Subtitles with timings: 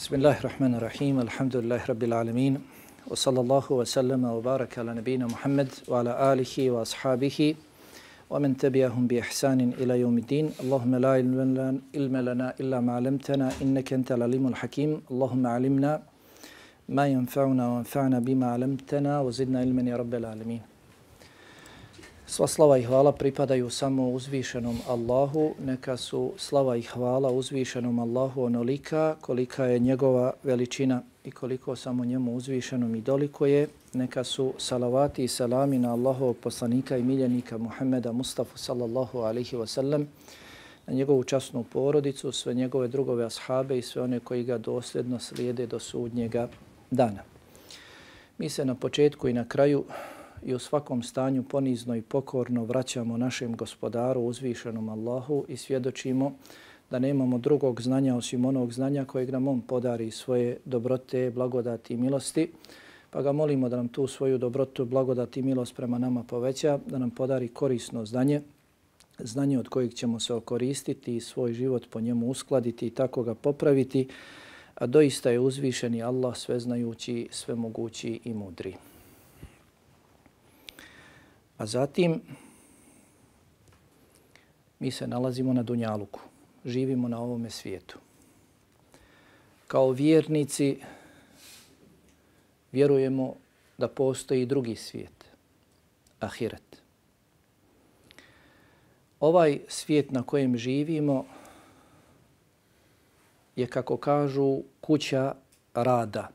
[0.00, 1.20] بسم الله الرحمن الرحيم.
[1.28, 2.54] الحمد لله رب العالمين.
[3.12, 7.38] وصلى الله وسلم وبارك على نبينا محمد وعلى آله وأصحابه
[8.32, 10.46] ومن تبعهم بإحسان إلى يوم الدين.
[10.64, 14.90] اللهم لا علم لنا إلا ما علمتنا إنك أنت العليم الحكيم.
[15.12, 15.92] اللهم علمنا
[16.88, 20.79] ما ينفعنا وانفعنا بما علمتنا وزدنا علما يا رب العالمين.
[22.30, 28.42] Sva slava i hvala pripadaju samo uzvišenom Allahu, neka su slava i hvala uzvišenom Allahu
[28.42, 34.54] onolika kolika je njegova veličina i koliko samo njemu uzvišenom i doliko je, neka su
[34.58, 40.08] salavati i salami na Allahovog poslanika i miljenika Muhammeda Mustafa sallallahu alaihi wa sallam,
[40.86, 45.66] na njegovu časnu porodicu, sve njegove drugove ashabe i sve one koji ga dosljedno slijede
[45.66, 46.48] do sudnjega
[46.90, 47.22] dana.
[48.38, 49.84] Mi se na početku i na kraju
[50.44, 56.32] i u svakom stanju ponizno i pokorno vraćamo našem gospodaru, uzvišenom Allahu i svjedočimo
[56.90, 61.96] da nemamo drugog znanja osim onog znanja kojeg nam on podari svoje dobrote, blagodati i
[61.96, 62.50] milosti.
[63.10, 66.98] Pa ga molimo da nam tu svoju dobrotu, blagodati i milost prema nama poveća, da
[66.98, 68.40] nam podari korisno znanje,
[69.18, 73.34] znanje od kojeg ćemo se okoristiti i svoj život po njemu uskladiti i tako ga
[73.34, 74.08] popraviti,
[74.74, 78.89] a doista je uzvišeni Allah sveznajući, svemogući i mudri.
[81.60, 82.20] A zatim
[84.78, 86.20] mi se nalazimo na Dunjaluku,
[86.64, 87.98] živimo na ovome svijetu.
[89.66, 90.80] Kao vjernici
[92.72, 93.34] vjerujemo
[93.78, 95.24] da postoji drugi svijet,
[96.20, 96.82] Ahiret.
[99.20, 101.24] Ovaj svijet na kojem živimo
[103.56, 105.34] je, kako kažu, kuća
[105.74, 106.28] rada.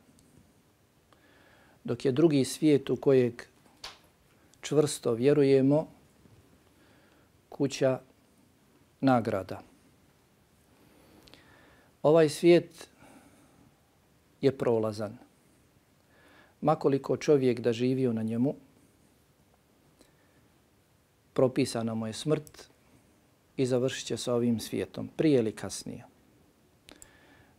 [1.84, 3.55] Dok je drugi svijet u kojeg
[4.66, 5.88] čvrsto vjerujemo,
[7.50, 8.00] kuća
[9.02, 9.62] nagrada.
[12.02, 12.90] Ovaj svijet
[14.42, 15.18] je prolazan.
[16.62, 18.56] Makoliko čovjek da živio na njemu,
[21.34, 22.70] propisana mu je smrt
[23.58, 26.06] i završit će sa ovim svijetom, prije ili kasnije.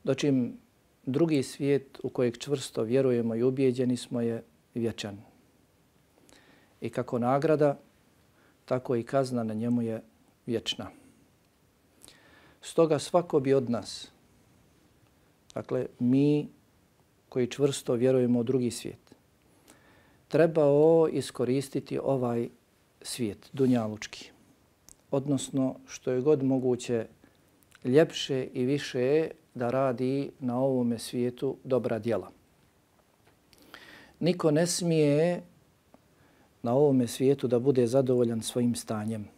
[0.05, 0.59] Dočim
[1.07, 4.43] drugi svijet u kojeg čvrsto vjerujemo i ubijeđeni smo je
[4.75, 5.36] vječan
[6.81, 7.79] i kako nagrada,
[8.65, 10.03] tako i kazna na njemu je
[10.47, 10.91] vječna.
[12.61, 14.11] Stoga svako bi od nas,
[15.55, 16.49] dakle mi
[17.29, 19.15] koji čvrsto vjerujemo u drugi svijet,
[20.29, 22.49] trebao iskoristiti ovaj
[23.03, 24.31] svijet, dunjalučki.
[25.11, 27.07] Odnosno, što je god moguće
[27.85, 32.31] ljepše i više da radi na ovome svijetu dobra djela.
[34.21, 35.43] Niko ne smije
[36.67, 39.29] na ovome svijetu da bude zadovoljan svojim stanjem.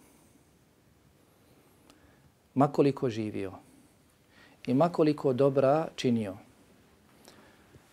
[2.55, 3.53] Makoliko živio
[4.67, 6.37] i makoliko dobra činio,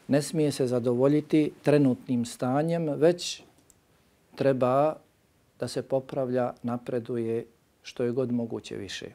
[0.08, 3.44] ne smije se zadovoljiti trenutnim stanjem, već
[4.36, 4.96] treba
[5.60, 7.46] da se popravlja, napreduje
[7.84, 9.10] što je god moguće više.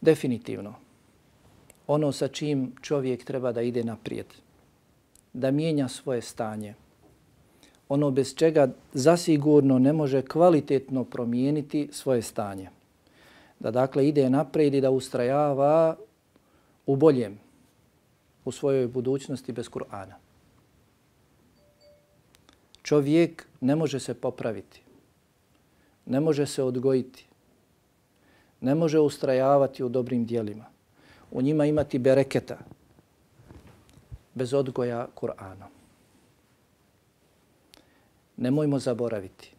[0.00, 0.74] Definitivno,
[1.86, 4.26] ono sa čim čovjek treba da ide naprijed–
[5.38, 6.74] da mijenja svoje stanje.
[7.88, 12.68] Ono bez čega zasigurno ne može kvalitetno promijeniti svoje stanje.
[13.58, 15.96] Da dakle ide naprijed i da ustrajava
[16.86, 17.38] u boljem
[18.44, 20.14] u svojoj budućnosti bez Kur'ana.
[22.82, 24.82] Čovjek ne može se popraviti,
[26.06, 27.26] ne može se odgojiti,
[28.60, 30.64] ne može ustrajavati u dobrim dijelima,
[31.30, 32.58] u njima imati bereketa,
[34.38, 35.70] bez odgoja Kur'anom.
[38.36, 39.58] Nemojmo zaboraviti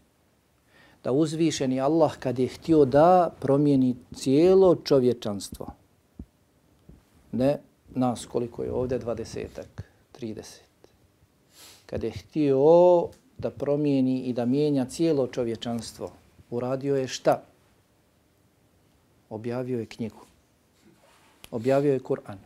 [1.03, 5.67] da uzvišeni Allah kad je htio da promijeni cijelo čovječanstvo,
[7.31, 7.59] ne
[7.95, 10.69] nas koliko je ovdje, dvadesetak, trideset,
[11.85, 12.57] kad je htio
[13.37, 16.11] da promijeni i da mijenja cijelo čovječanstvo,
[16.49, 17.43] uradio je šta?
[19.29, 20.25] Objavio je knjigu.
[21.51, 22.37] Objavio je Kur'an.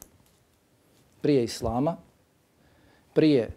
[1.21, 1.97] Prije Islama,
[3.13, 3.49] prije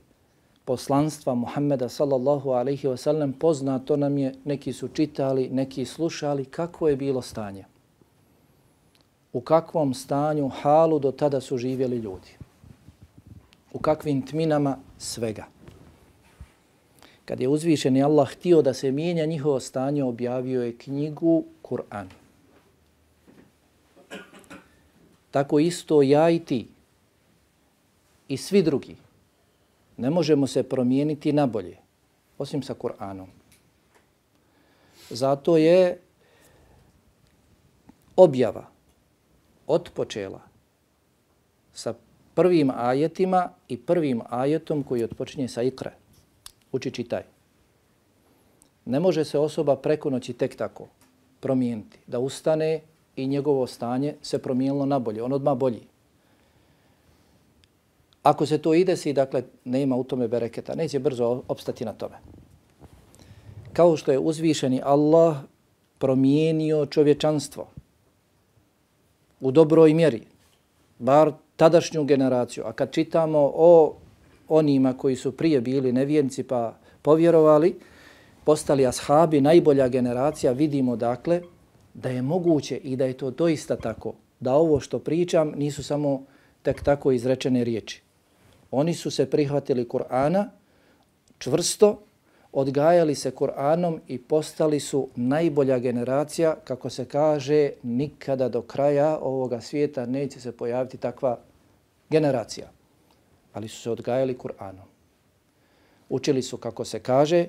[0.66, 6.88] poslanstva Muhammeda sallallahu alaihi wa sallam poznato nam je, neki su čitali, neki slušali, kako
[6.88, 7.64] je bilo stanje.
[9.32, 12.34] U kakvom stanju, halu do tada su živjeli ljudi.
[13.72, 15.46] U kakvim tminama svega.
[17.24, 22.06] Kad je uzvišeni Allah htio da se mijenja njihovo stanje, objavio je knjigu Kur'an.
[25.30, 26.68] Tako isto ja i ti
[28.28, 28.96] i svi drugi
[29.96, 31.76] ne možemo se promijeniti na bolje,
[32.38, 33.26] osim sa Kur'anom.
[35.10, 35.98] Zato je
[38.16, 38.66] objava
[39.66, 40.40] otpočela
[41.72, 41.94] sa
[42.34, 45.92] prvim ajetima i prvim ajetom koji otpočinje sa ikra.
[46.72, 47.22] Uči čitaj.
[48.84, 50.88] Ne može se osoba preko noći tek tako
[51.40, 52.80] promijeniti, da ustane
[53.16, 55.82] i njegovo stanje se promijenilo na bolje, on odmah bolji.
[58.26, 61.92] Ako se to ide si, dakle, ne ima u tome bereketa, neće brzo opstati na
[61.92, 62.16] tome.
[63.72, 65.36] Kao što je uzvišeni Allah
[65.98, 67.66] promijenio čovječanstvo
[69.40, 70.22] u dobroj mjeri,
[70.98, 72.64] bar tadašnju generaciju.
[72.66, 73.94] A kad čitamo o
[74.48, 77.78] onima koji su prije bili nevijenci pa povjerovali,
[78.44, 81.42] postali ashabi, najbolja generacija, vidimo dakle
[81.94, 86.24] da je moguće i da je to doista tako, da ovo što pričam nisu samo
[86.62, 88.05] tek tako izrečene riječi.
[88.76, 90.44] Oni su se prihvatili Kur'ana
[91.38, 92.02] čvrsto,
[92.52, 99.60] odgajali se Kur'anom i postali su najbolja generacija, kako se kaže, nikada do kraja ovoga
[99.60, 101.38] svijeta neće se pojaviti takva
[102.10, 102.68] generacija.
[103.52, 104.88] Ali su se odgajali Kur'anom.
[106.08, 107.46] Učili su, kako se kaže,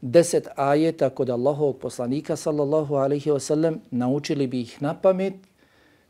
[0.00, 5.34] deset ajeta kod Allahovog poslanika, sallallahu alaihi wasallam, naučili bi ih na pamet,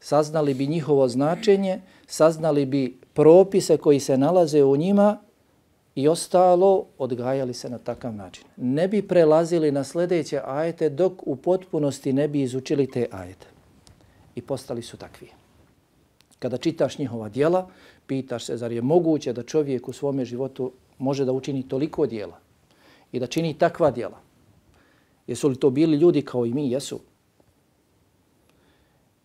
[0.01, 5.19] saznali bi njihovo značenje, saznali bi propise koji se nalaze u njima
[5.95, 8.45] i ostalo odgajali se na takav način.
[8.57, 13.47] Ne bi prelazili na sljedeće ajete dok u potpunosti ne bi izučili te ajete.
[14.35, 15.29] I postali su takvi.
[16.39, 17.69] Kada čitaš njihova dijela,
[18.07, 22.39] pitaš se zar je moguće da čovjek u svome životu može da učini toliko dijela
[23.13, 24.19] i da čini takva dijela.
[25.27, 26.71] Jesu li to bili ljudi kao i mi?
[26.71, 27.01] Jesu.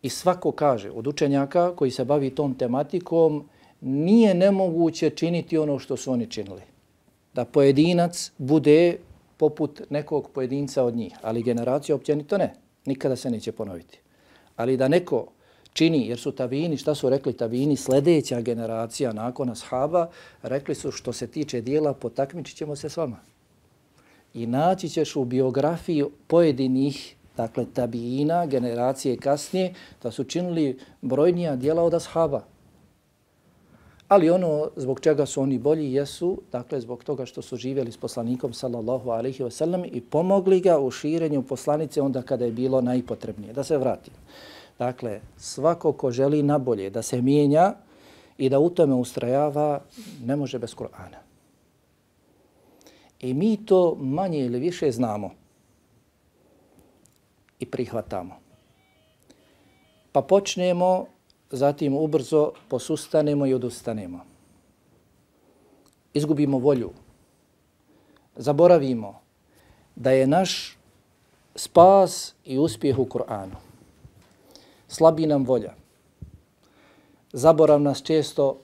[0.01, 3.49] I svako kaže od učenjaka koji se bavi tom tematikom,
[3.81, 6.61] nije nemoguće činiti ono što su oni činili.
[7.33, 8.97] Da pojedinac bude
[9.37, 12.53] poput nekog pojedinca od njih, ali generacija općenito ne.
[12.85, 13.99] Nikada se neće ponoviti.
[14.55, 15.27] Ali da neko
[15.73, 20.09] čini, jer su tabini, šta su rekli tabini, sljedeća generacija nakon ashaba,
[20.41, 23.19] rekli su što se tiče dijela, potakmičit ćemo se s vama.
[24.33, 29.73] I naći ćeš u biografiji pojedinih dakle tabina, generacije kasnije,
[30.03, 32.43] da su činili brojnija dijela od ashaba.
[34.09, 37.97] Ali ono zbog čega su oni bolji jesu, dakle zbog toga što su živjeli s
[37.97, 42.81] poslanikom sallallahu alaihi wa sallam i pomogli ga u širenju poslanice onda kada je bilo
[42.81, 43.53] najpotrebnije.
[43.53, 44.11] Da se vrati.
[44.79, 47.73] Dakle, svako ko želi na bolje da se mijenja
[48.37, 49.81] i da u tome ustrajava,
[50.25, 51.21] ne može bez Kur'ana.
[53.19, 55.31] I mi to manje ili više znamo
[57.59, 58.35] i prihvatamo.
[60.11, 61.05] Pa počnemo
[61.51, 64.19] zatim ubrzo posustanemo i odustanemo.
[66.13, 66.91] Izgubimo volju.
[68.35, 69.19] Zaboravimo
[69.95, 70.77] da je naš
[71.55, 73.55] spas i uspjeh u Kur'anu.
[74.87, 75.73] Slabi nam volja.
[77.33, 78.57] Zaborav nas često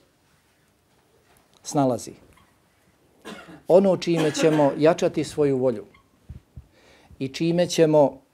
[1.62, 2.12] snalazi.
[3.68, 5.84] Ono čime ćemo jačati svoju volju
[7.18, 8.25] i čime ćemo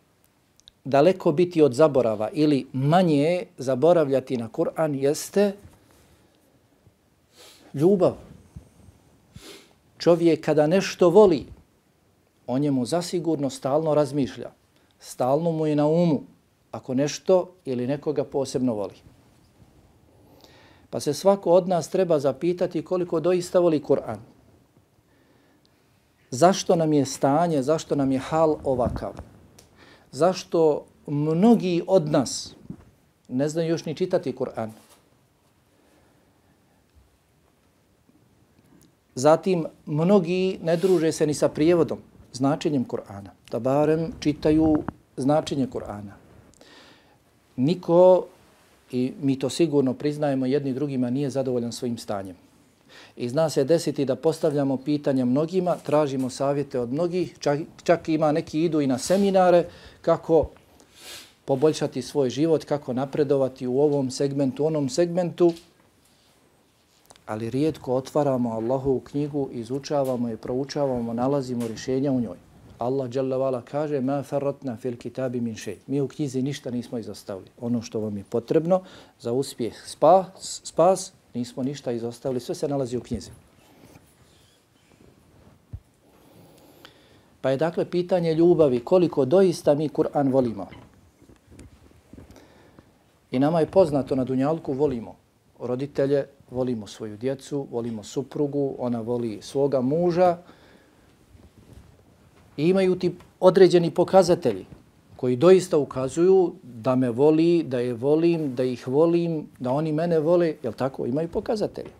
[0.84, 5.52] daleko biti od zaborava ili manje zaboravljati na Kur'an jeste
[7.74, 8.14] ljubav.
[9.98, 11.46] Čovjek kada nešto voli,
[12.46, 14.50] o njemu zasigurno stalno razmišlja.
[14.98, 16.22] Stalno mu je na umu
[16.72, 18.94] ako nešto ili nekoga posebno voli.
[20.90, 24.18] Pa se svako od nas treba zapitati koliko doista voli Kur'an.
[26.30, 29.31] Zašto nam je stanje, zašto nam je hal ovakav?
[30.12, 32.54] Zašto mnogi od nas
[33.28, 34.70] ne znaju još ni čitati Kur'an.
[39.14, 41.98] Zatim, mnogi ne druže se ni sa prijevodom,
[42.32, 44.82] značenjem Kur'ana, da barem čitaju
[45.16, 46.12] značenje Kur'ana.
[47.56, 48.26] Niko,
[48.92, 52.36] i mi to sigurno priznajemo jedni drugima, nije zadovoljan svojim stanjem.
[53.16, 58.32] I zna se desiti da postavljamo pitanja mnogima, tražimo savjete od mnogih, čak, čak ima
[58.32, 59.64] neki idu i na seminare
[60.00, 60.48] kako
[61.44, 65.52] poboljšati svoj život, kako napredovati u ovom segmentu, onom segmentu,
[67.26, 72.36] ali rijetko otvaramo Allahovu knjigu, izučavamo i proučavamo, nalazimo rješenja u njoj.
[72.78, 76.98] Allah dželle vala kaže: "Ma farratna fil kitabi min shay." Mi u knjizi ništa nismo
[76.98, 77.50] izostavili.
[77.60, 78.82] Ono što vam je potrebno
[79.20, 83.30] za uspjeh, spas, spas Nismo ništa izostavili, sve se nalazi u knjizi.
[87.40, 90.68] Pa je dakle pitanje ljubavi, koliko doista mi Kur'an volimo.
[93.30, 95.16] I nama je poznato na Dunjalku volimo
[95.62, 100.38] roditelje, volimo svoju djecu, volimo suprugu, ona voli svoga muža.
[102.56, 104.66] I imaju ti određeni pokazatelji
[105.22, 110.18] koji doista ukazuju da me voli, da je volim, da ih volim, da oni mene
[110.18, 111.92] vole, jel tako, imaju pokazatelje.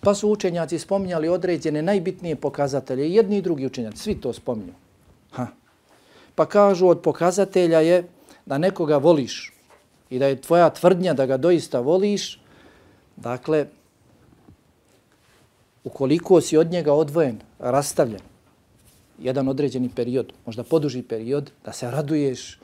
[0.00, 4.72] Pa su učenjaci spominjali određene najbitnije pokazatelje, jedni i drugi učenjaci, svi to spominju.
[5.32, 5.46] Ha.
[6.34, 8.04] Pa kažu od pokazatelja je
[8.46, 9.52] da nekoga voliš
[10.10, 12.38] i da je tvoja tvrdnja da ga doista voliš,
[13.16, 13.66] dakle,
[15.84, 18.29] ukoliko si od njega odvojen, rastavljen,
[19.20, 22.58] jedan određeni period, možda poduži period, da se raduješ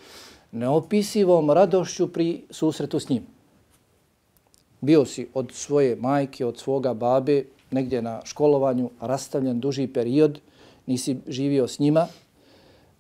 [0.53, 3.27] neopisivom radošću pri susretu s njim.
[4.81, 10.41] Bio si od svoje majke, od svoga babe, negdje na školovanju, rastavljen duži period,
[10.87, 12.07] nisi živio s njima,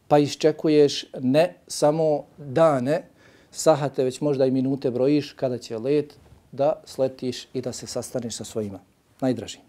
[0.08, 3.02] pa iščekuješ ne samo dane,
[3.50, 6.16] sahate, već možda i minute brojiš kada će let
[6.52, 8.78] da sletiš i da se sastaneš sa svojima
[9.20, 9.60] najdražim.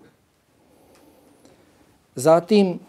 [2.15, 2.79] Zatim,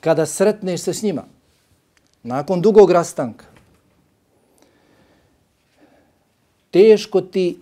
[0.00, 1.24] kada sretneš se s njima,
[2.22, 3.44] nakon dugog rastanka,
[6.70, 7.58] teško ti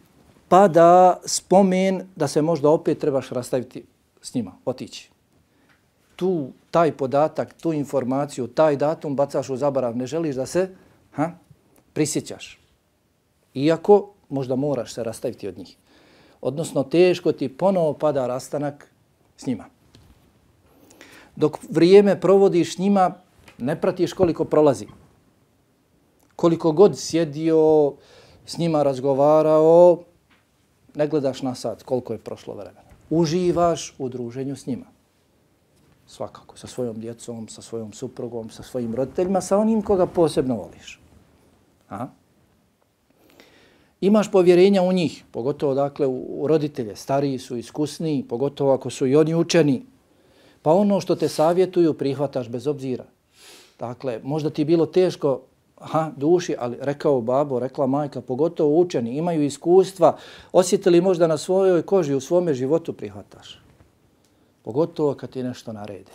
[0.49, 3.85] pada spomen da se možda opet trebaš rastaviti
[4.23, 5.11] s njima, otići.
[6.17, 10.69] Tu, taj podatak, tu informaciju, taj datum bacaš u zaborav, ne želiš da se
[11.13, 11.31] ha,
[11.93, 12.59] prisjećaš.
[13.55, 15.77] Iako možda moraš se rastaviti od njih.
[16.41, 18.91] Odnosno, teško ti ponovo pada rastanak
[19.37, 19.76] s njima
[21.37, 23.15] dok vrijeme provodiš s njima,
[23.59, 24.87] ne pratiš koliko prolazi.
[26.37, 27.93] Koliko god sjedio,
[28.47, 30.03] s njima razgovarao,
[30.95, 32.91] ne gledaš na sat koliko je prošlo vremena.
[33.11, 34.87] Uživaš u druženju s njima.
[36.07, 41.01] Svakako, sa svojom djecom, sa svojom suprugom, sa svojim roditeljima, sa onim koga posebno voliš.
[41.91, 42.07] A?
[44.01, 49.17] Imaš povjerenja u njih, pogotovo dakle u roditelje, stariji su, iskusniji, pogotovo ako su i
[49.17, 49.83] oni učeni,
[50.67, 53.05] Pa ono što te savjetuju prihvataš bez obzira.
[53.79, 55.41] Dakle, možda ti je bilo teško
[55.77, 60.17] aha, duši, ali rekao babo, rekla majka, pogotovo učeni, imaju iskustva,
[60.53, 63.61] osjetili možda na svojoj koži, u svome životu prihvataš.
[64.63, 66.13] Pogotovo kad ti nešto narede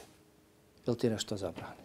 [0.88, 1.84] ili ti nešto zabrane.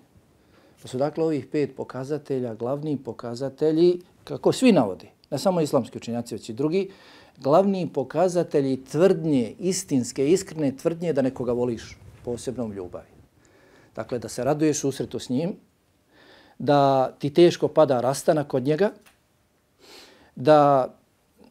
[0.83, 6.35] Pa su dakle ovih pet pokazatelja, glavni pokazatelji, kako svi navodi, ne samo islamski učenjaci,
[6.35, 6.91] već i drugi,
[7.39, 13.15] glavni pokazatelji tvrdnje, istinske, iskrene tvrdnje da nekoga voliš posebnom ljubavi.
[13.95, 15.55] Dakle, da se raduješ susretu s njim,
[16.59, 18.91] da ti teško pada rastanak od njega,
[20.35, 20.91] da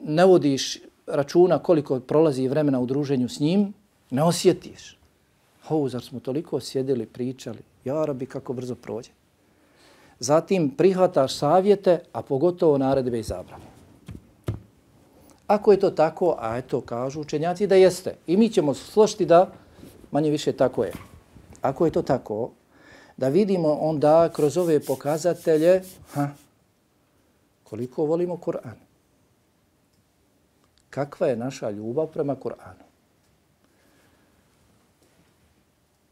[0.04, 3.74] ne vodiš računa koliko prolazi vremena u druženju s njim,
[4.12, 4.98] ne osjetiš.
[5.68, 9.12] Ho, zar smo toliko sjedili, pričali, ja rabi kako brzo prođe.
[10.20, 13.66] Zatim prihvataš savjete, a pogotovo naredbe i zabrane.
[15.48, 19.52] Ako je to tako, a eto kažu učenjaci da jeste, i mi ćemo složiti da
[20.16, 20.94] manje više tako je.
[21.62, 22.52] Ako je to tako,
[23.18, 25.82] da vidimo onda kroz ove pokazatelje
[26.14, 26.30] ha,
[27.64, 28.80] koliko volimo Kur'an.
[30.90, 32.86] Kakva je naša ljubav prema Kur'anu?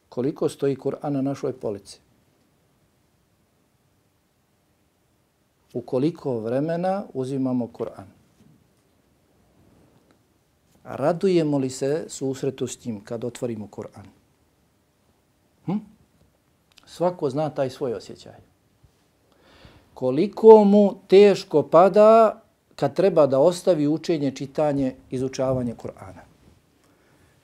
[0.10, 2.00] Koliko stoji Kur'an na našoj polici?
[5.74, 8.23] U koliko vremena uzimamo Kur'an?
[10.84, 14.06] Radujemo li se susretu s njim kad otvorimo Kur'an?
[15.66, 15.78] Hm?
[16.86, 18.34] Svako zna taj svoj osjećaj.
[19.94, 22.42] Koliko mu teško pada
[22.76, 26.22] kad treba da ostavi učenje, čitanje, izučavanje Kur'ana.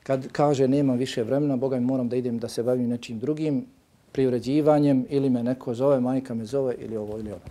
[0.03, 3.65] Kad kaže nema više vremena, Boga mi moram da idem da se bavim nečim drugim,
[4.11, 7.41] privređivanjem ili me neko zove, majka me zove ili ovo ili ono.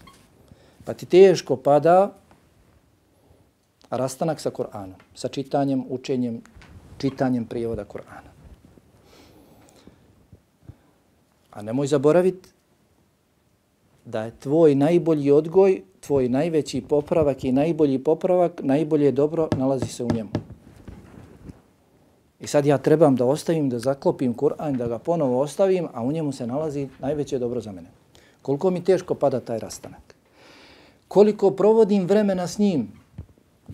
[0.84, 2.12] Pa ti teško pada
[3.90, 6.42] rastanak sa Kur'anom, sa čitanjem, učenjem,
[6.98, 8.30] čitanjem prijevoda Kur'ana.
[11.50, 12.48] A nemoj zaboraviti
[14.04, 20.04] da je tvoj najbolji odgoj, tvoj najveći popravak i najbolji popravak, najbolje dobro nalazi se
[20.04, 20.30] u njemu.
[22.40, 26.12] I sad ja trebam da ostavim, da zaklopim Kur'an, da ga ponovo ostavim, a u
[26.12, 27.88] njemu se nalazi najveće dobro za mene.
[28.42, 30.14] Koliko mi teško pada taj rastanak.
[31.08, 32.88] Koliko provodim vremena s njim,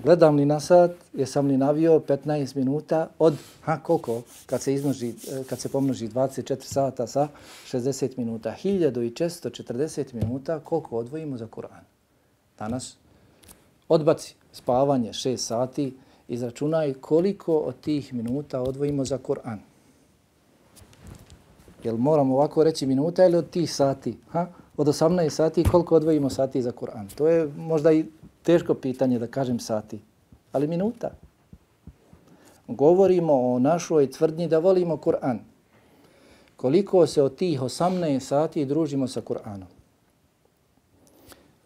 [0.02, 5.08] Gledam li na sat, jesam li navio 15 minuta od, ha koliko, kad se, iznoži,
[5.08, 7.28] eh, kad se pomnoži 24 sata sa
[7.66, 11.84] 60 minuta, 1640 minuta, koliko odvojimo za Kur'an?
[12.58, 12.96] Danas
[13.88, 15.96] odbaci spavanje 6 sati,
[16.28, 19.58] izračunaj koliko od tih minuta odvojimo za Kur'an.
[21.84, 24.16] Jel moramo ovako reći minuta ili od tih sati?
[24.30, 24.46] Ha?
[24.76, 27.14] Od 18 sati koliko odvojimo sati za Kur'an?
[27.14, 28.04] To je možda i
[28.44, 30.00] teško pitanje da kažem sati,
[30.52, 31.10] ali minuta.
[32.68, 35.38] Govorimo o našoj tvrdnji da volimo Kur'an.
[36.56, 39.72] Koliko se od tih 18 sati družimo sa Kur'anom?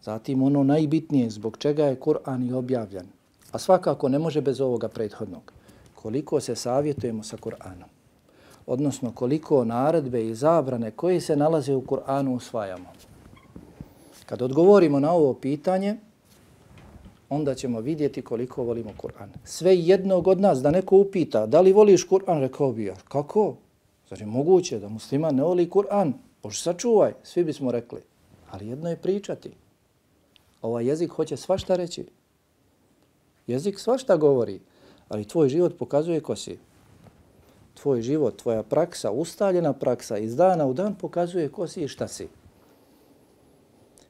[0.01, 3.07] Zatim ono najbitnije zbog čega je Kur'an i objavljen.
[3.51, 5.53] A svakako ne može bez ovoga prethodnog.
[5.95, 7.89] Koliko se savjetujemo sa Kur'anom.
[8.67, 12.89] Odnosno koliko naredbe i zabrane koje se nalaze u Kur'anu usvajamo.
[14.25, 15.97] Kad odgovorimo na ovo pitanje,
[17.29, 19.27] onda ćemo vidjeti koliko volimo Kur'an.
[19.43, 23.55] Sve jednog od nas da neko upita da li voliš Kur'an, rekao bi ja, kako?
[24.09, 26.13] Zar je moguće da musliman ne voli Kur'an?
[26.43, 28.01] Bože, sačuvaj, svi bismo rekli.
[28.51, 29.51] Ali jedno je pričati.
[30.61, 32.05] Ovaj jezik hoće svašta reći.
[33.47, 34.59] Jezik svašta govori,
[35.09, 36.57] ali tvoj život pokazuje ko si.
[37.73, 42.07] Tvoj život, tvoja praksa, ustaljena praksa iz dana u dan pokazuje ko si i šta
[42.07, 42.27] si.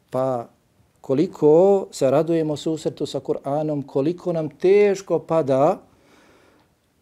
[0.09, 0.49] Pa
[1.01, 5.77] koliko se radujemo susretu sa Kur'anom, koliko nam teško pada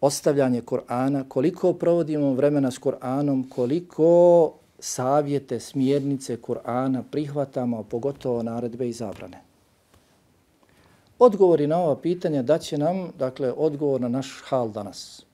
[0.01, 8.94] ostavljanje Kur'ana, koliko provodimo vremena s Kur'anom, koliko savjete, smjernice Kur'ana prihvatamo, pogotovo naredbe i
[8.94, 9.42] zabrane.
[11.20, 15.25] Odgovori na ova pitanja daće nam, dakle, odgovor na naš hal danas.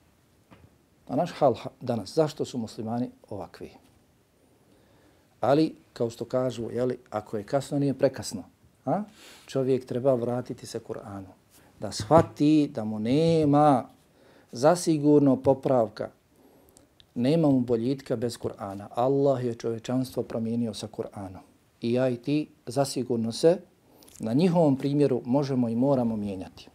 [1.08, 2.14] Na naš hal danas.
[2.14, 3.70] Zašto su muslimani ovakvi?
[5.40, 8.53] Ali, kao što kažu, jeli, ako je kasno, nije prekasno.
[8.86, 9.02] A?
[9.46, 11.32] Čovjek treba vratiti se Kur'anu.
[11.80, 13.88] Da shvati da mu nema
[14.52, 16.10] zasigurno popravka.
[17.14, 18.88] Nema mu boljitka bez Kur'ana.
[18.94, 21.42] Allah je čovečanstvo promijenio sa Kur'anom.
[21.80, 23.58] I ja i ti zasigurno se
[24.20, 26.68] na njihovom primjeru možemo i moramo mijenjati.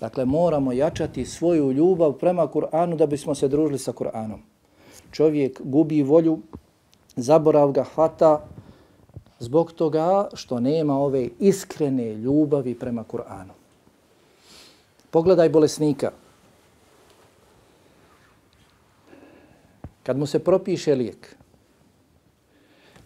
[0.00, 4.38] Dakle, moramo jačati svoju ljubav prema Kur'anu da bismo se družili sa Kur'anom.
[5.10, 6.38] Čovjek gubi volju,
[7.16, 8.48] zaborav ga hvata
[9.42, 13.54] zbog toga što nema ove iskrene ljubavi prema Kur'anu.
[15.10, 16.10] Pogledaj bolesnika.
[20.02, 21.36] Kad mu se propiše lijek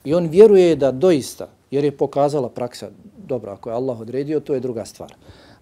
[0.05, 4.55] i on vjeruje da doista, jer je pokazala praksa, dobro, ako je Allah odredio, to
[4.55, 5.15] je druga stvar.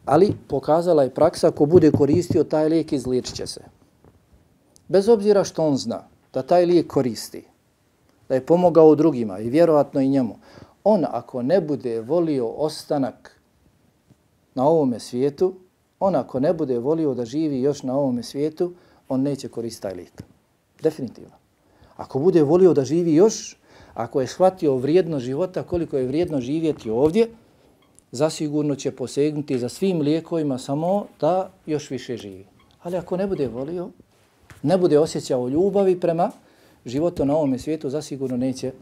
[0.04, 3.62] Ali pokazala je praksa, ko bude koristio taj lijek, izliječit će se.
[4.88, 6.02] Bez obzira što on zna
[6.34, 7.44] da taj lijek koristi,
[8.28, 10.36] da je pomogao drugima i vjerovatno i njemu,
[10.84, 13.40] on ako ne bude volio ostanak
[14.54, 15.54] na ovome svijetu,
[16.00, 18.72] on ako ne bude volio da živi još na ovome svijetu,
[19.08, 20.22] on neće koristiti taj lijek.
[20.82, 21.34] Definitivno.
[21.96, 23.56] Ako bude volio da živi još,
[23.94, 27.28] ako je shvatio vrijedno života, koliko je vrijedno živjeti ovdje,
[28.12, 32.46] zasigurno će posegnuti za svim lijekovima samo da još više živi.
[32.82, 33.88] Ali ako ne bude volio,
[34.62, 36.30] ne bude osjećao ljubavi prema
[36.84, 38.72] životu na ovom svijetu, zasigurno neće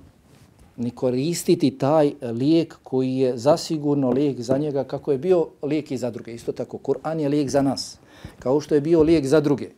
[0.77, 5.97] ni koristiti taj lijek koji je zasigurno lijek za njega kako je bio lijek i
[5.97, 6.35] za druge.
[6.35, 7.99] Isto tako, Kur'an je lijek za nas,
[8.39, 9.71] kao što je bio lijek za druge.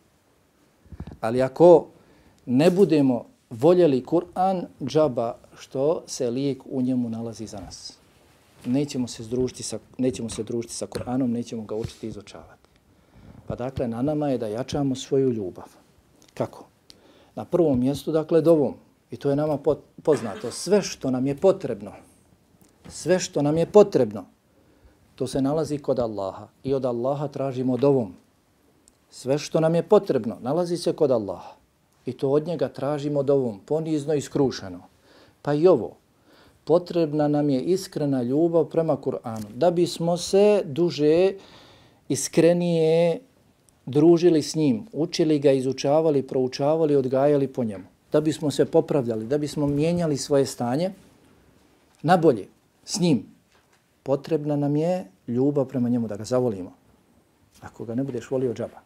[1.20, 1.86] Ali ako
[2.46, 7.98] ne budemo voljeli Kur'an, džaba što se lijek u njemu nalazi za nas.
[8.66, 12.68] Nećemo se združiti sa, nećemo se družiti sa Kur'anom, nećemo ga učiti i izučavati.
[13.46, 15.64] Pa dakle, na nama je da jačamo svoju ljubav.
[16.34, 16.66] Kako?
[17.34, 18.74] Na prvom mjestu, dakle, dovom.
[19.14, 19.58] I to je nama
[20.02, 20.50] poznato.
[20.50, 21.92] Sve što nam je potrebno,
[22.88, 24.24] sve što nam je potrebno,
[25.14, 26.48] to se nalazi kod Allaha.
[26.64, 28.14] I od Allaha tražimo dovom.
[29.10, 31.54] Sve što nam je potrebno, nalazi se kod Allaha.
[32.06, 34.82] I to od njega tražimo dovom, ponizno i skrušeno.
[35.42, 35.94] Pa i ovo,
[36.64, 39.54] potrebna nam je iskrena ljubav prema Kur'anu.
[39.54, 41.32] Da bismo se duže,
[42.08, 43.20] iskrenije
[43.86, 49.38] družili s njim, učili ga, izučavali, proučavali, odgajali po njemu da bismo se popravljali, da
[49.38, 50.92] bismo mijenjali svoje stanje
[52.02, 52.46] na bolje
[52.84, 53.26] s njim,
[54.02, 56.72] potrebna nam je ljubav prema njemu, da ga zavolimo.
[57.60, 58.78] Ako ga ne budeš volio džaba.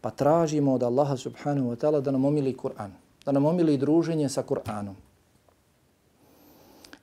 [0.00, 2.92] Pa tražimo od Allaha subhanahu wa ta'ala da nam omili Kur'an,
[3.24, 4.94] da nam omili druženje sa Kur'anom.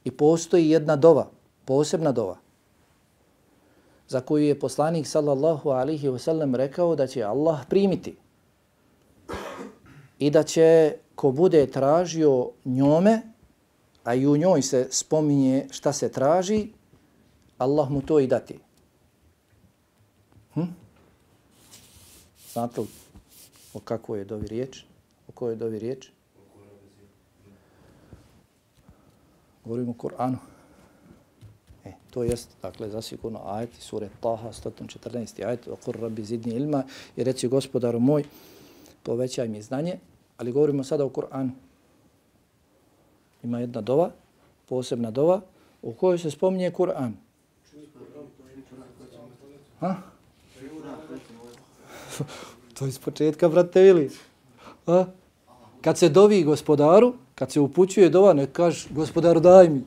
[0.04, 1.28] I postoji jedna dova,
[1.66, 2.38] posebna dova,
[4.08, 8.16] za koju je poslanik sallallahu alihi wasallam rekao da će Allah primiti
[10.20, 10.96] i da će
[11.26, 13.22] ko bude tražio njome,
[14.04, 16.68] a i u njoj se spominje šta se traži,
[17.58, 18.60] Allah mu to i dati.
[20.54, 20.70] Hm?
[22.54, 22.88] Znate li
[23.74, 24.84] o kakvoj je dovi riječ?
[25.28, 26.10] O kojoj je dovi riječ?
[29.66, 30.38] Govorimo o Kur'anu.
[31.86, 35.46] E, to jest, dakle, zasigurno ajet sure Taha, 114.
[35.46, 36.84] ajet, o kur rabbi zidni ilma,
[37.16, 38.24] i reci gospodaru moj,
[39.04, 40.00] povećaj mi znanje,
[40.38, 41.52] Ali govorimo sada o Kur'anu.
[43.44, 44.12] Ima jedna dova,
[44.70, 45.42] posebna dova,
[45.82, 47.12] u kojoj se spominje Kur'an.
[49.80, 49.96] Ha?
[52.74, 54.10] to je iz početka, brate, vili.
[54.86, 55.06] Ha?
[55.82, 59.84] Kad se dovi gospodaru, kad se upućuje dova, ne kaže gospodaru daj mi.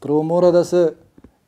[0.00, 0.94] Prvo mora da se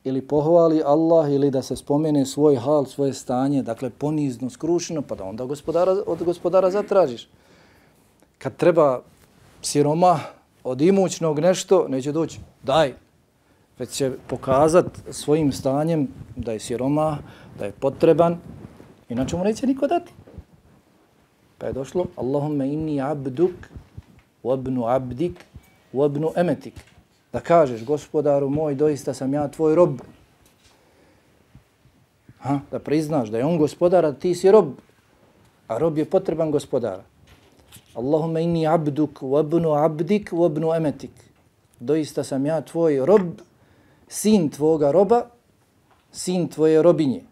[0.05, 5.15] ili pohvali Allah ili da se spomene svoj hal, svoje stanje, dakle ponizno, skrušeno, pa
[5.15, 7.29] da onda gospodara, od gospodara zatražiš.
[8.39, 9.01] Kad treba
[9.63, 10.21] siroma
[10.65, 12.95] od imućnog nešto, neće doći, daj,
[13.79, 17.19] već će pokazat svojim stanjem da je siroma,
[17.59, 18.39] da je potreban,
[19.09, 20.13] inače mu neće niko dati.
[21.59, 23.55] Pa je došlo, Allahumma inni abduk,
[24.43, 25.45] wabnu abdik,
[25.93, 26.75] wabnu emetik.
[27.33, 29.99] Da kažeš, gospodaru moj, doista sam ja tvoj rob.
[32.39, 32.61] Ha?
[32.71, 34.77] Da priznaš da je on gospodar, a ti si rob.
[35.69, 37.03] A rob je potreban gospodara.
[37.95, 41.11] Allahumma inni abduk, wabnu abdik, wabnu emetik.
[41.81, 43.41] Doista sam ja tvoj rob,
[44.09, 45.27] sin tvoga roba,
[46.13, 47.23] sin tvoje robinje.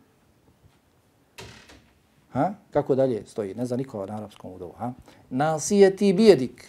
[2.33, 2.55] Ha?
[2.71, 3.55] Kako dalje stoji?
[3.55, 4.73] Ne zna niko na arapskom udovu.
[4.79, 4.93] Ha?
[5.31, 6.67] Nasijeti bijedik.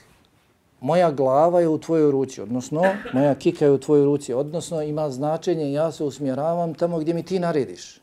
[0.81, 2.83] Moja glava je u tvojoj ruci, odnosno
[3.13, 7.23] moja kika je u tvojoj ruci, odnosno ima značenje ja se usmjeravam tamo gdje mi
[7.23, 8.01] ti narediš.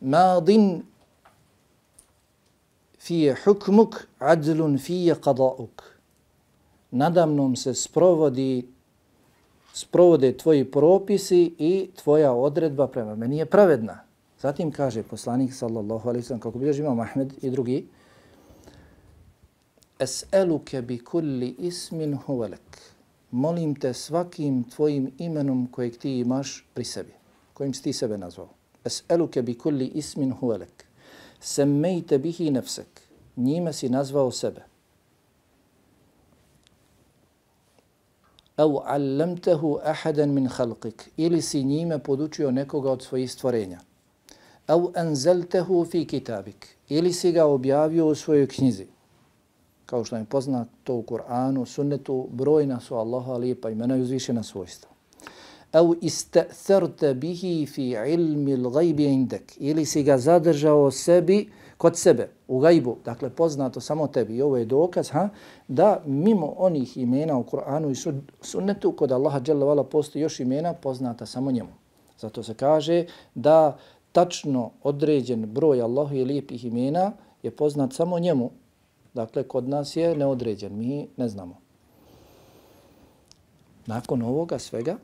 [0.00, 0.82] Madin
[3.04, 5.82] fije hukmuk, adlun fije qada'uk.
[6.90, 8.74] Nadamnom se sprovodi
[9.74, 13.98] sprovode tvoji propisi i tvoja odredba prema meni je pravedna.
[14.40, 17.86] Zatim kaže poslanik sallallahu alaihi sallam, kako bilježi imam Ahmed i drugi,
[19.98, 22.78] Es'eluke bi kulli ismin huvelek.
[23.30, 27.12] Molim te svakim tvojim imenom kojeg ti imaš pri sebi,
[27.54, 28.48] kojim si ti sebe nazvao.
[28.84, 30.84] Es'eluke bi kulli ismin huvelek.
[31.44, 33.00] Semmejte bihi nefsek.
[33.36, 34.62] Njime si nazvao sebe.
[38.56, 41.10] Au allamtehu ahadan min khalqik.
[41.16, 43.80] Ili si njime podučio nekoga od svojih stvorenja
[44.66, 48.86] au anzaltahu fi kitabik ili si ga objavio u svojoj knjizi
[49.86, 54.90] kao što je poznato u Kur'anu, sunnetu, brojna su Allaha lijepa imena i uzvišena svojstva.
[55.74, 59.56] Au ista'tharta bihi fi ilmi l'gajbi indek.
[59.58, 64.36] Ili si ga zadržao sebi, kod sebe, u gajbu, dakle poznato samo tebi.
[64.36, 65.28] I ovo je dokaz ha,
[65.68, 71.26] da mimo onih imena u Kur'anu i sunnetu, kod Allaha dželle postoji još imena poznata
[71.26, 71.72] samo njemu.
[72.18, 73.78] Zato se kaže da
[74.12, 78.50] tačno određen broj Allahu i lijepih imena je poznat samo njemu.
[79.14, 81.56] Dakle, kod nas je neodređen, mi ne znamo.
[83.86, 84.96] Nakon ovoga svega,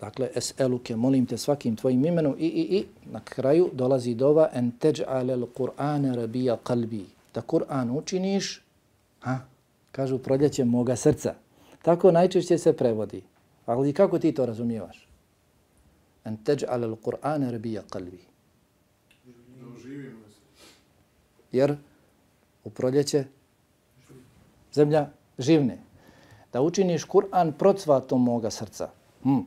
[0.00, 4.72] dakle, es'eluke, molim te svakim tvojim imenom i, i, i, na kraju dolazi dova en
[4.80, 7.06] teđ'ale l'Qur'ane rabija kalbi.
[7.34, 8.62] Da Kur'an učiniš,
[9.20, 9.38] ha,
[9.92, 11.34] kažu proljeće moga srca.
[11.82, 13.22] Tako najčešće se prevodi.
[13.66, 15.04] Ali kako ti to razumijevaš?
[16.24, 18.20] en teđ'ale l'Qur'ane rabija kalbi.
[21.52, 21.76] Jer
[22.64, 23.24] u proljeće
[24.72, 25.78] zemlja živne.
[26.52, 28.90] Da učiniš Kur'an procvatom moga srca.
[29.22, 29.40] Hm.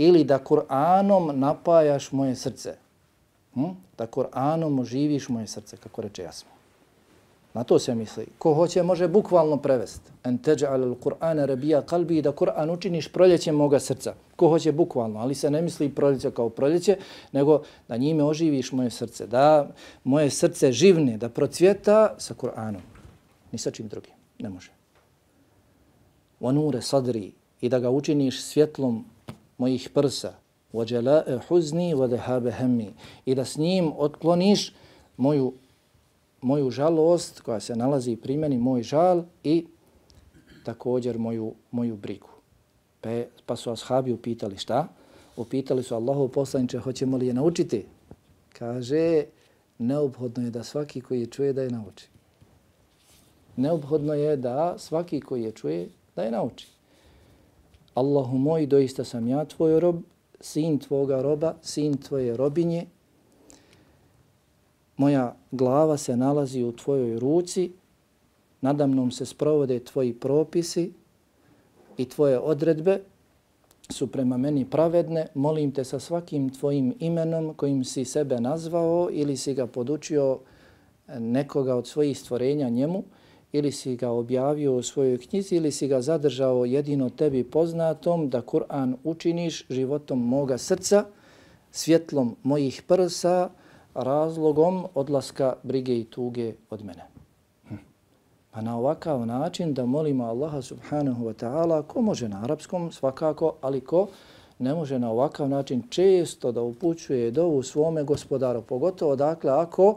[0.00, 2.74] Ili da Kur'anom napajaš moje srce.
[3.54, 3.74] Hm.
[3.98, 6.50] Da Kur'anom oživiš moje srce, kako reče jasno.
[7.54, 8.26] Na to se misli.
[8.38, 10.10] Ko hoće može bukvalno prevesti.
[10.24, 14.14] En teđa'al al-Qur'ana rabija kalbi da Kur'an učiniš proljećem moga srca.
[14.36, 16.96] Ko hoće bukvalno, ali se ne misli proljeće kao proljeće,
[17.32, 19.26] nego da njime oživiš moje srce.
[19.26, 19.68] Da
[20.04, 22.80] moje srce živne, da procvjeta sa Kur'anom.
[23.52, 24.14] Ni sa čim drugim.
[24.38, 24.70] Ne može.
[26.40, 29.04] Vanure sadri i da ga učiniš svjetlom
[29.60, 30.32] mojih prsa.
[30.74, 32.90] وَجَلَاءَ حُزْنِي وَدَهَابَ هَمِّي
[33.26, 34.72] I da s njim otkloniš
[35.16, 35.52] moju
[36.40, 39.66] moju žalost koja se nalazi pri meni, moj žal i
[40.64, 42.28] također moju, moju brigu.
[43.00, 43.10] Pa,
[43.46, 44.88] pa su ashabi upitali šta?
[45.36, 47.84] Upitali su Allahu poslaniče, hoćemo li je naučiti?
[48.52, 49.24] Kaže,
[49.78, 52.08] neophodno je da svaki koji je čuje da je nauči.
[53.56, 56.68] Neophodno je da svaki koji je čuje da je nauči.
[57.94, 59.96] Allahu moj, doista sam ja tvoj rob,
[60.40, 62.86] sin tvoga roba, sin tvoje robinje,
[64.96, 67.70] moja glava se nalazi u tvojoj ruci,
[68.60, 70.92] nadamnom se sprovode tvoji propisi
[71.96, 73.00] i tvoje odredbe
[73.92, 79.36] su prema meni pravedne, molim te sa svakim tvojim imenom kojim si sebe nazvao ili
[79.36, 80.38] si ga podučio
[81.18, 83.04] nekoga od svojih stvorenja njemu,
[83.52, 88.42] ili si ga objavio u svojoj knjizi ili si ga zadržao jedino tebi poznatom da
[88.42, 91.04] Kur'an učiniš životom moga srca,
[91.70, 93.48] svjetlom mojih prsa,
[93.94, 97.06] razlogom odlaska brige i tuge od mene.
[97.68, 97.74] Hm.
[98.50, 103.54] Pa na ovakav način da molimo Allaha subhanahu wa ta'ala, ko može na arapskom svakako,
[103.60, 104.06] ali ko
[104.58, 109.96] ne može na ovakav način često da upućuje dovu svome gospodaru, pogotovo dakle ako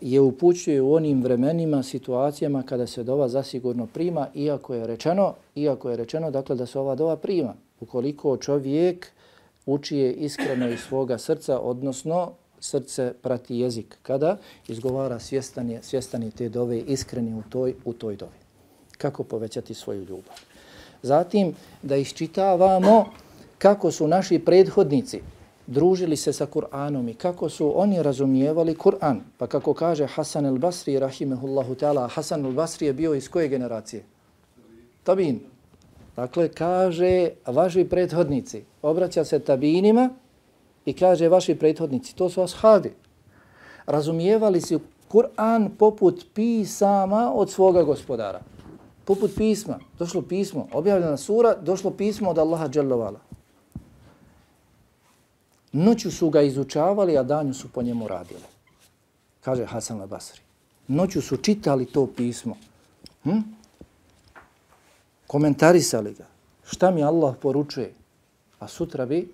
[0.00, 5.90] je upućuje u onim vremenima, situacijama kada se dova zasigurno prima, iako je rečeno, iako
[5.90, 7.54] je rečeno dakle da se ova dova prima.
[7.80, 9.06] Ukoliko čovjek
[9.66, 13.98] uči je iskreno iz svoga srca, odnosno srce prati jezik.
[14.02, 14.36] Kada
[14.68, 18.40] izgovara svjestan je, svjestan je te dove iskreni u toj, u toj dovi.
[18.98, 20.34] Kako povećati svoju ljubav?
[21.02, 23.06] Zatim da iščitavamo
[23.58, 25.20] kako su naši prethodnici
[25.70, 29.20] družili se sa Kur'anom i kako su oni razumijevali Kur'an.
[29.38, 34.04] Pa kako kaže Hasan el-Basri, rahimehullahu ta'ala, Hasan el-Basri je bio iz koje generacije?
[35.04, 35.40] Tabin.
[36.16, 40.10] Dakle, kaže vaši prethodnici, obraća se tabinima
[40.84, 42.92] i kaže vaši prethodnici, to su ashabi.
[43.86, 48.40] Razumijevali su Kur'an poput pisama od svoga gospodara.
[49.04, 49.78] Poput pisma.
[49.98, 53.29] Došlo pismo, objavljena sura, došlo pismo od Allaha dželovala.
[55.72, 58.42] Noću su ga izučavali, a danju su po njemu radili.
[59.40, 60.40] Kaže Hasan al-Basri.
[60.88, 62.56] Noću su čitali to pismo.
[63.22, 63.38] Hm?
[65.26, 66.26] Komentarisali ga.
[66.64, 67.94] Šta mi Allah poručuje?
[68.58, 69.28] A sutra bi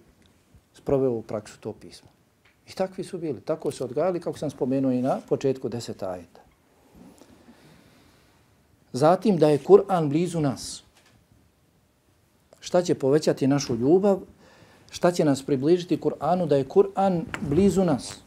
[0.74, 2.08] sproveo u praksu to pismo.
[2.68, 3.40] I takvi su bili.
[3.40, 6.40] Tako su odgajali, kako sam spomenuo i na početku deseta ajeta.
[8.92, 10.82] Zatim da je Kur'an blizu nas.
[12.60, 14.20] Šta će povećati našu ljubav?
[14.90, 18.20] Šta će nas približiti Kur'anu da je Kur'an blizu nas?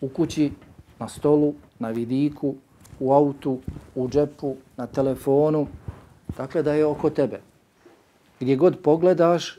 [0.00, 0.52] U kući,
[0.98, 2.54] na stolu, na vidiku,
[3.00, 3.58] u autu,
[3.94, 5.66] u džepu, na telefonu.
[6.36, 7.40] Dakle, da je oko tebe.
[8.40, 9.58] Gdje god pogledaš,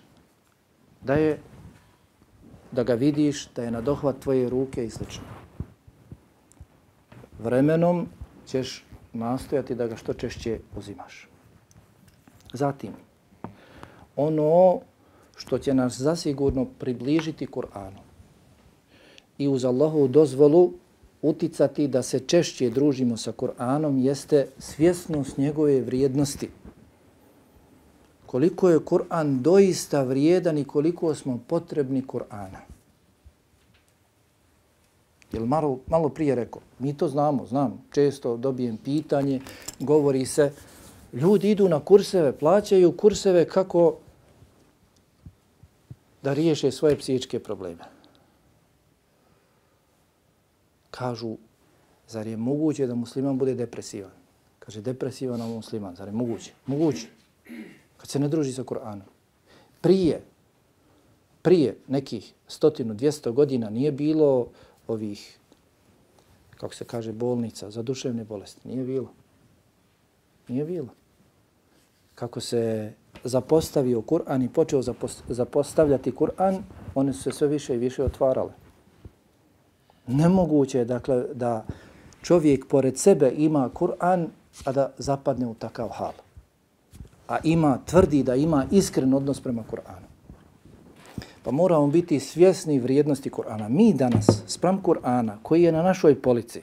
[1.02, 1.40] da je
[2.74, 5.04] da ga vidiš, da je na dohvat tvoje ruke i sl.
[7.40, 8.08] Vremenom
[8.48, 11.30] ćeš nastojati da ga što češće uzimaš.
[12.54, 12.94] Zatim,
[14.16, 14.80] ono
[15.36, 18.00] što će nas zasigurno približiti Kur'anu
[19.38, 20.72] i uz Allahovu dozvolu
[21.22, 26.50] uticati da se češće družimo sa Kur'anom jeste svjesnost njegove vrijednosti.
[28.26, 32.60] Koliko je Kur'an doista vrijedan i koliko smo potrebni Kur'ana.
[35.32, 39.42] Jel malo, malo prije rekao, mi to znamo, znam, često dobijem pitanje,
[39.80, 40.52] govori se,
[41.14, 43.96] ljudi idu na kurseve, plaćaju kurseve kako
[46.24, 47.84] da riješe svoje psihičke probleme.
[50.92, 51.38] Kažu,
[52.08, 54.12] zar je moguće da musliman bude depresivan?
[54.60, 56.54] Kaže, depresivan a musliman, zar je moguće?
[56.66, 57.08] Moguće.
[57.98, 59.10] Kad se ne druži sa Kur'anom.
[59.82, 60.22] Prije,
[61.42, 64.48] prije nekih stotinu, dvijesto godina nije bilo
[64.88, 65.40] ovih,
[66.56, 68.68] kako se kaže, bolnica za duševne bolesti.
[68.68, 69.12] Nije bilo.
[70.48, 70.90] Nije bilo.
[72.16, 74.82] Kako se zapostavio Kur'an i počeo
[75.28, 76.58] zapostavljati Kur'an,
[76.96, 78.52] one su se sve više i više otvarale.
[80.08, 81.66] Nemoguće je dakle, da
[82.22, 84.28] čovjek pored sebe ima Kur'an,
[84.66, 86.14] a da zapadne u takav hal.
[87.28, 90.08] A ima, tvrdi da ima iskren odnos prema Kur'anu.
[91.44, 93.70] Pa moramo biti svjesni vrijednosti Kur'ana.
[93.70, 96.62] Mi danas, sprem Kur'ana, koji je na našoj polici,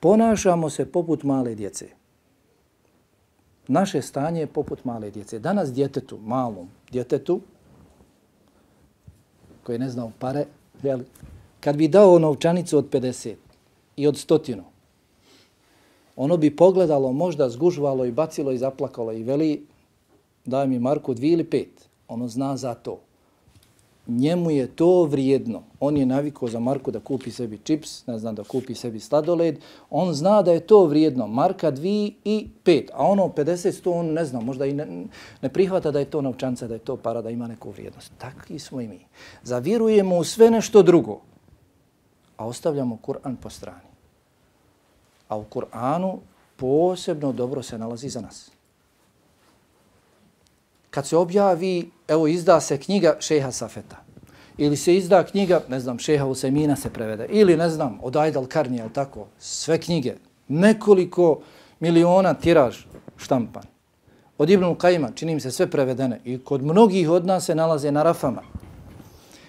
[0.00, 2.03] ponašamo se poput male djece.
[3.68, 5.38] Naše stanje je poput male djece.
[5.38, 7.40] Danas djetetu, malom djetetu,
[9.62, 10.46] koji ne znao pare,
[10.82, 11.04] jeli,
[11.60, 13.34] kad bi dao novčanicu od 50
[13.96, 14.64] i od stotinu,
[16.16, 19.66] ono bi pogledalo, možda zgužvalo i bacilo i zaplakalo i veli,
[20.44, 21.88] daj mi Marku dvije ili pet.
[22.08, 23.03] Ono zna za to
[24.06, 25.62] njemu je to vrijedno.
[25.80, 29.58] On je navikao za Marku da kupi sebi čips, ne znam, da kupi sebi sladoled.
[29.90, 31.26] On zna da je to vrijedno.
[31.26, 32.88] Marka 2 i 5.
[32.92, 35.04] A ono 50, 100, on ne zna, možda i ne,
[35.42, 38.12] ne prihvata da je to novčanca, da je to para, da ima neku vrijednost.
[38.18, 39.06] Takvi smo i mi.
[39.42, 41.20] Zavirujemo u sve nešto drugo,
[42.36, 43.88] a ostavljamo Kur'an po strani.
[45.28, 46.18] A u Kur'anu
[46.56, 48.50] posebno dobro se nalazi za nas
[50.94, 53.96] kad se objavi, evo izda se knjiga Šeha Safeta,
[54.58, 58.46] ili se izda knjiga, ne znam, Šeha Usemina se prevede, ili ne znam, od Aydal
[58.56, 60.14] ali tako, sve knjige,
[60.48, 61.40] nekoliko
[61.80, 62.76] miliona tiraž
[63.16, 63.62] štampan.
[64.38, 66.20] Od Ibn Kajima, čini se sve prevedene.
[66.24, 68.42] I kod mnogih od nas se nalaze na rafama.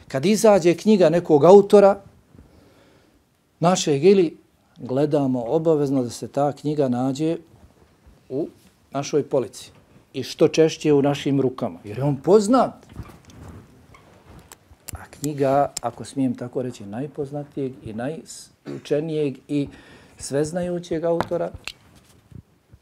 [0.08, 2.02] Kad izađe knjiga nekog autora,
[3.60, 4.38] naše ili
[4.78, 7.38] gledamo obavezno da se ta knjiga nađe
[8.30, 8.48] u
[8.92, 9.75] našoj polici
[10.16, 11.80] i što češće u našim rukama.
[11.84, 12.74] Jer je on poznat.
[14.92, 19.68] A knjiga, ako smijem tako reći, najpoznatijeg i najučenijeg i
[20.18, 21.52] sveznajućeg autora,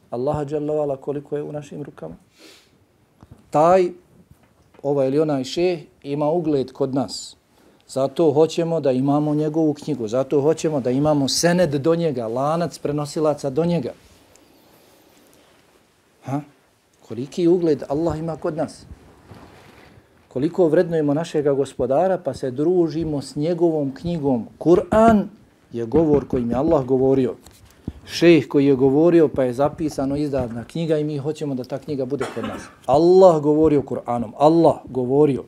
[0.10, 2.16] Allaha dželovala koliko je u našim rukama.
[3.50, 3.90] Taj,
[4.84, 7.36] ovaj ili onaj šeh, ima ugled kod nas.
[7.88, 10.08] Zato hoćemo da imamo njegovu knjigu.
[10.08, 13.94] Zato hoćemo da imamo sened do njega, lanac prenosilaca do njega.
[16.24, 16.42] Ha?
[17.14, 18.86] Koliki ugled Allah ima kod nas?
[20.28, 24.48] Koliko vrednujemo našega gospodara pa se družimo s njegovom knjigom.
[24.58, 25.28] Kur'an
[25.72, 27.36] je govor kojim je Allah govorio.
[28.06, 32.06] Šejh koji je govorio pa je zapisano izdadna knjiga i mi hoćemo da ta knjiga
[32.06, 32.62] bude kod nas.
[32.86, 34.32] Allah govorio Kur'anom.
[34.38, 35.44] Allah govorio.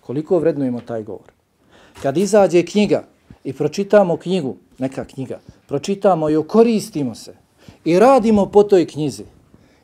[0.00, 1.32] Koliko vrednujemo taj govor?
[2.02, 3.04] Kad izađe knjiga
[3.44, 7.34] i pročitamo knjigu, neka knjiga, pročitamo i koristimo se
[7.84, 9.24] i radimo po toj knjizi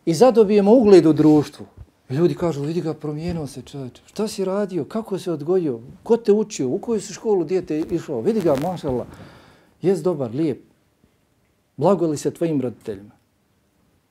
[0.04, 1.66] i zadobijemo ugled u društvu,
[2.10, 4.00] I ljudi kažu, vidi ga, promijenio se čovječ.
[4.06, 4.84] Šta si radio?
[4.84, 5.80] Kako se odgojio?
[6.02, 6.68] Ko te učio?
[6.68, 8.20] U koju si školu dijete išao?
[8.20, 9.06] Vidi ga, mašala.
[9.82, 10.60] Jes dobar, lijep.
[11.76, 13.10] Blago li se tvojim roditeljima?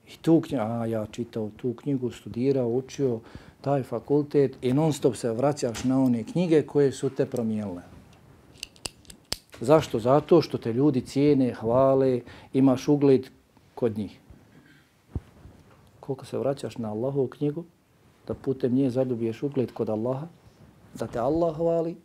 [0.08, 3.20] I tu knjigu, a ja čitao tu knjigu, studirao, učio
[3.62, 7.82] taj fakultet i non stop se vraćaš na one knjige koje su te promijenile.
[9.62, 10.00] Zašto?
[10.00, 12.22] Zato što te ljudi cijene, hvale,
[12.54, 13.28] imaš ugled
[13.76, 14.20] kod njih.
[16.06, 17.64] Koliko se vraćaš na Allahovu knjigu,
[18.28, 20.28] da putem nje zadobiješ ugled kod Allaha,
[20.94, 21.96] da te Allah hvali,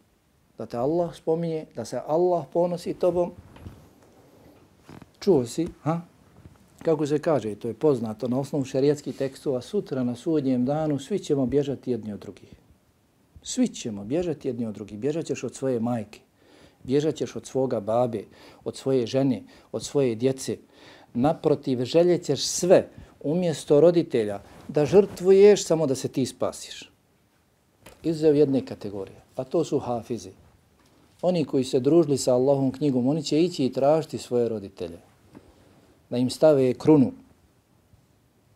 [0.59, 3.33] da te Allah spominje, da se Allah ponosi tobom.
[5.21, 6.01] Čuo si, ha?
[6.83, 11.19] Kako se kaže, to je poznato na osnovu šarijetskih tekstova, sutra na sudnjem danu svi
[11.19, 12.55] ćemo bježati jedni od drugih.
[13.43, 14.99] Svi ćemo bježati jedni od drugih.
[14.99, 16.21] Bježat ćeš od svoje majke,
[16.85, 18.25] bježat ćeš od svoga babe,
[18.65, 20.57] od svoje žene, od svoje djece.
[21.15, 22.89] Naprotiv, željet ćeš sve
[23.21, 26.91] umjesto roditelja, da žrtvuješ samo da se ti spasiš.
[28.03, 30.31] Izuzev jedne kategorije, pa to su hafizi.
[31.23, 34.99] Oni koji se družili sa Allahom knjigom, oni će ići i tražiti svoje roditelje.
[36.11, 37.13] Da im stave krunu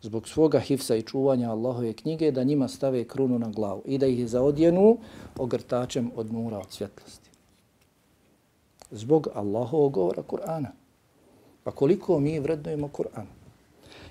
[0.03, 4.05] zbog svoga hifsa i čuvanja Allahove knjige, da njima stave krunu na glavu i da
[4.07, 4.97] ih zaodjenu
[5.37, 7.29] ogrtačem od nura od svjetlosti.
[8.91, 10.71] Zbog Allahovog govora Kur'ana.
[11.63, 13.42] Pa koliko mi vrednujemo Kur'an?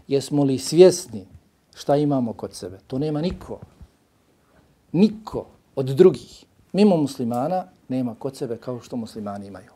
[0.08, 1.26] Jesmo li svjesni
[1.74, 2.78] šta imamo kod sebe.
[2.86, 3.60] To nema niko.
[4.92, 6.44] Niko od drugih.
[6.72, 9.70] Mimo muslimana nema kod sebe kao što muslimani imaju.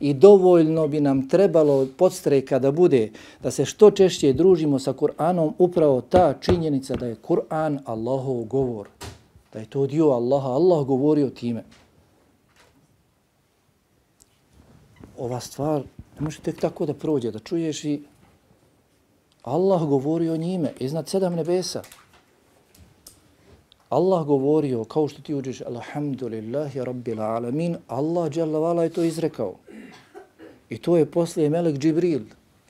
[0.00, 3.10] I dovoljno bi nam trebalo podstreka da bude
[3.42, 8.88] da se što češće družimo sa Kur'anom upravo ta činjenica da je Kur'an Allahov govor.
[9.52, 10.48] Da je to dio Allaha.
[10.48, 11.64] Allah govori o time.
[15.18, 15.82] Ova stvar
[16.14, 18.02] ne može tek tako da prođe, da čuješ i
[19.42, 21.82] Allah govori o njime iznad sedam nebesa.
[23.88, 29.54] Allah govorio, kao što ti uđeš, Alhamdulillahi Rabbil Alamin, Allah vala je to izrekao.
[30.70, 32.20] I to je poslije Melek Džibril,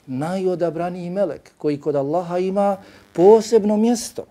[0.07, 2.77] najodabraniji Melek, koji kod Allaha ima
[3.13, 4.25] posebno mjesto.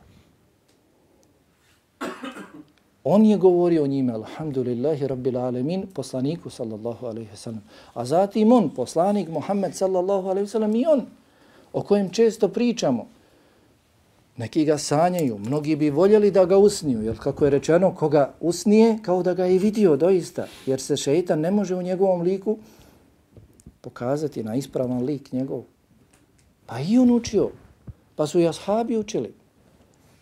[3.05, 7.62] On je govorio o njime, Alhamdulillahi Rabbil Alamin, poslaniku sallallahu alaihi sallam.
[7.94, 11.07] A zatim on, poslanik Muhammed sallallahu alaihi sallam, i on,
[11.73, 13.07] o kojem često pričamo.
[14.37, 18.99] Neki ga sanjaju, mnogi bi voljeli da ga usniju, jer kako je rečeno, koga usnije,
[19.03, 22.59] kao da ga je vidio doista, jer se šeitan ne može u njegovom liku
[23.81, 25.63] pokazati na ispravan lik njegov.
[26.67, 27.51] Pa i on učio,
[28.17, 29.35] pa su i ashabi učili.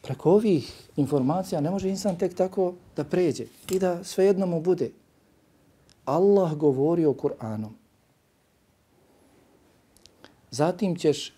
[0.03, 4.91] Preko ovih informacija ne može insan tek tako da pređe i da svejedno mu bude.
[6.05, 7.71] Allah govori o Kur'anom.
[10.51, 11.33] Zatim ćeš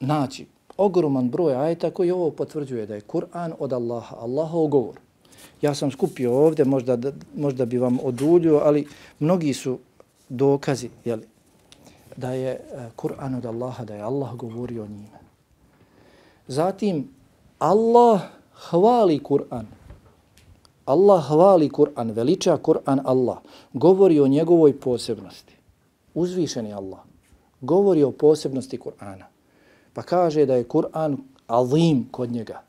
[0.00, 4.94] naći ogroman broj ajeta koji ovo potvrđuje da je Kur'an od Allaha, Allahov govor.
[5.62, 6.98] Ja sam skupio ovdje, možda,
[7.36, 8.86] možda bi vam oduljio, ali
[9.18, 9.78] mnogi su
[10.28, 11.26] dokazi jeli,
[12.16, 12.60] da je e,
[12.96, 15.18] Kur'an od Allaha, da je Allah govorio o njime.
[16.48, 17.08] Zatim,
[17.58, 18.20] Allah
[18.70, 19.66] hvali Kur'an.
[20.84, 23.38] Allah hvali Kur'an, veliča Kur'an Allah.
[23.72, 25.54] Govori o njegovoj posebnosti.
[26.14, 27.00] Uzvišeni Allah.
[27.60, 29.35] Govori o posebnosti Kur'ana.
[29.96, 32.62] Pa kaže da je Kur'an azim kod njega.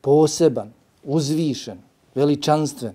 [0.00, 0.72] Poseban,
[1.04, 1.78] uzvišen,
[2.14, 2.94] veličanstven.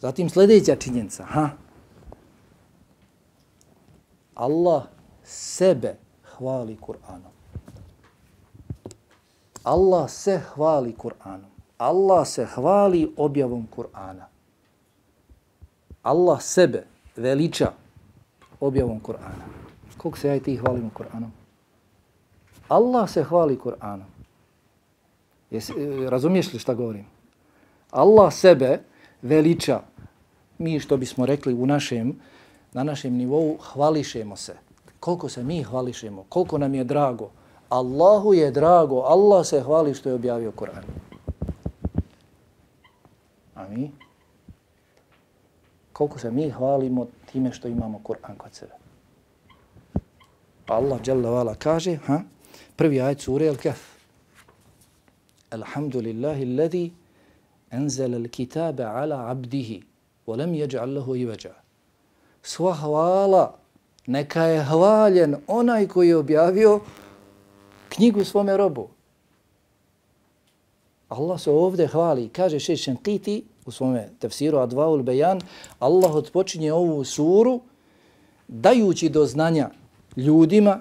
[0.00, 1.24] Zatim sljedeća činjenica.
[1.24, 1.50] Ha?
[4.34, 4.82] Allah
[5.24, 7.32] sebe hvali Kur'anom.
[9.64, 11.50] Allah se hvali Kur'anom.
[11.78, 14.24] Allah se hvali objavom Kur'ana.
[16.02, 16.86] Allah sebe
[17.16, 17.72] veliča
[18.60, 19.59] objavom Kur'ana.
[20.00, 21.28] Koliko se ja i ti hvalimo Kur'anom?
[22.68, 24.08] Allah se hvali Kur'anom.
[25.50, 25.72] Jesi,
[26.08, 27.04] razumiješ li šta govorim?
[27.90, 28.80] Allah sebe
[29.22, 29.80] veliča.
[30.58, 32.16] Mi što bismo rekli u našem,
[32.72, 34.56] na našem nivou hvališemo se.
[35.00, 37.30] Koliko se mi hvališemo, koliko nam je drago.
[37.68, 40.84] Allahu je drago, Allah se hvali što je objavio Kur'an.
[43.54, 43.90] A mi?
[45.92, 48.79] Koliko se mi hvalimo time što imamo Kur'an kod sebe.
[50.70, 52.22] Allah dželle vala kaže, ha?
[52.76, 53.80] Prvi ajet sure Al-Kahf.
[55.50, 56.92] Alhamdulillahi alladhi
[57.70, 59.82] anzala al-kitaba ala 'abdihi
[60.26, 61.54] wa lam yaj'al lahu iwaja.
[62.42, 63.58] Sva hvala
[64.06, 66.80] neka je hvaljen onaj koji je objavio
[67.88, 68.88] knjigu svome robu.
[71.08, 75.40] Allah se ovdje hvali, kaže Šešen Qiti u svome tefsiru Advaul Bejan,
[75.78, 77.60] Allah odpočinje ovu suru
[78.48, 79.70] dajući do znanja
[80.16, 80.80] ljudima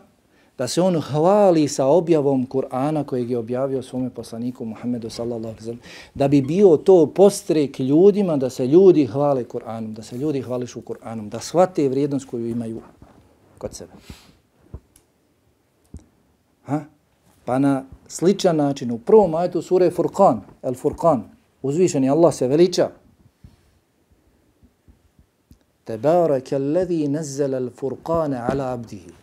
[0.60, 5.64] da se on hvali sa objavom Kur'ana kojeg je objavio svome poslaniku Muhammedu sallallahu alaihi
[5.64, 5.80] sallam,
[6.16, 10.82] da bi bio to postrek ljudima da se ljudi hvale Kur'anom, da se ljudi hvališu
[10.82, 12.82] Kur'anom, da shvate vrijednost koju imaju
[13.58, 13.92] kod sebe.
[16.64, 16.82] Ha?
[17.46, 21.24] Pa na sličan način, u prvom ajetu sure Furqan, El Furqan,
[21.62, 22.90] uzvišeni Allah se veliča.
[25.90, 29.14] Tebareke alladhi nazzala al-Furqana ala abdihi.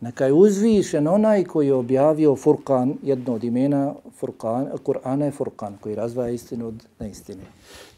[0.00, 5.76] Neka je uzvišen onaj koji je objavio Furkan, jedno od imena Furkan, Kur'ana je Furkan,
[5.80, 7.42] koji razvaja istinu od neistine.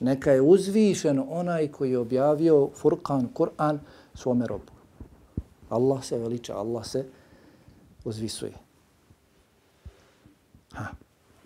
[0.01, 3.78] Neka je uzvišen onaj koji je objavio Furkan, Kur'an,
[4.14, 4.72] svome robu.
[5.68, 7.05] Allah se veliča, Allah se
[8.05, 8.53] uzvisuje.
[10.72, 10.86] Ha.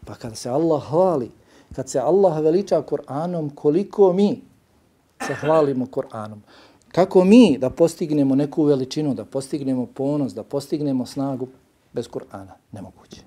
[0.04, 1.30] Pa kada se Allah hvali,
[1.76, 4.42] kad se Allah veliča Kur'anom, koliko mi
[5.26, 6.40] se hvalimo Kur'anom,
[6.92, 11.48] kako mi da postignemo neku veličinu, da postignemo ponos, da postignemo snagu
[11.92, 13.22] bez Kur'ana, nemoguće.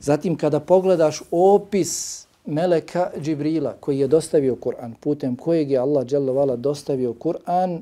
[0.00, 6.56] Zatim kada pogledaš opis Meleka Džibrila koji je dostavio Kur'an, putem kojeg je Allah dželle
[6.56, 7.80] dostavio Kur'an,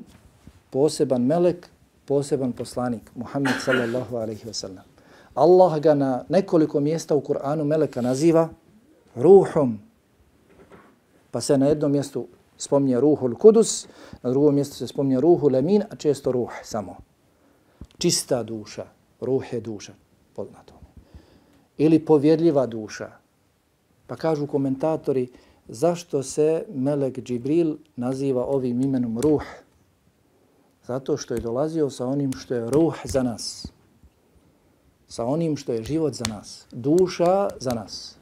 [0.69, 1.69] poseban melek,
[2.05, 4.83] poseban poslanik, Muhammed sallallahu alaihi ve sellem.
[5.35, 8.49] Allah ga na nekoliko mjesta u Kur'anu meleka naziva
[9.15, 9.79] ruhom.
[11.31, 12.27] Pa se na jednom mjestu
[12.57, 13.87] spominje ruhul kudus,
[14.21, 16.97] na drugom mjestu se spominje ruhul emin, a često ruh samo.
[17.97, 18.85] Čista duša,
[19.21, 19.93] ruh je duša,
[20.35, 20.73] poznato.
[21.77, 23.11] Ili povjedljiva duša.
[24.07, 25.27] Pa kažu komentatori,
[25.67, 29.43] zašto se melek Džibril naziva ovim imenom ruh?
[30.87, 33.67] Zato što je dolazio sa onim što je ruh za nas.
[35.07, 36.65] Sa onim što je život za nas.
[36.71, 38.20] Duša za nas.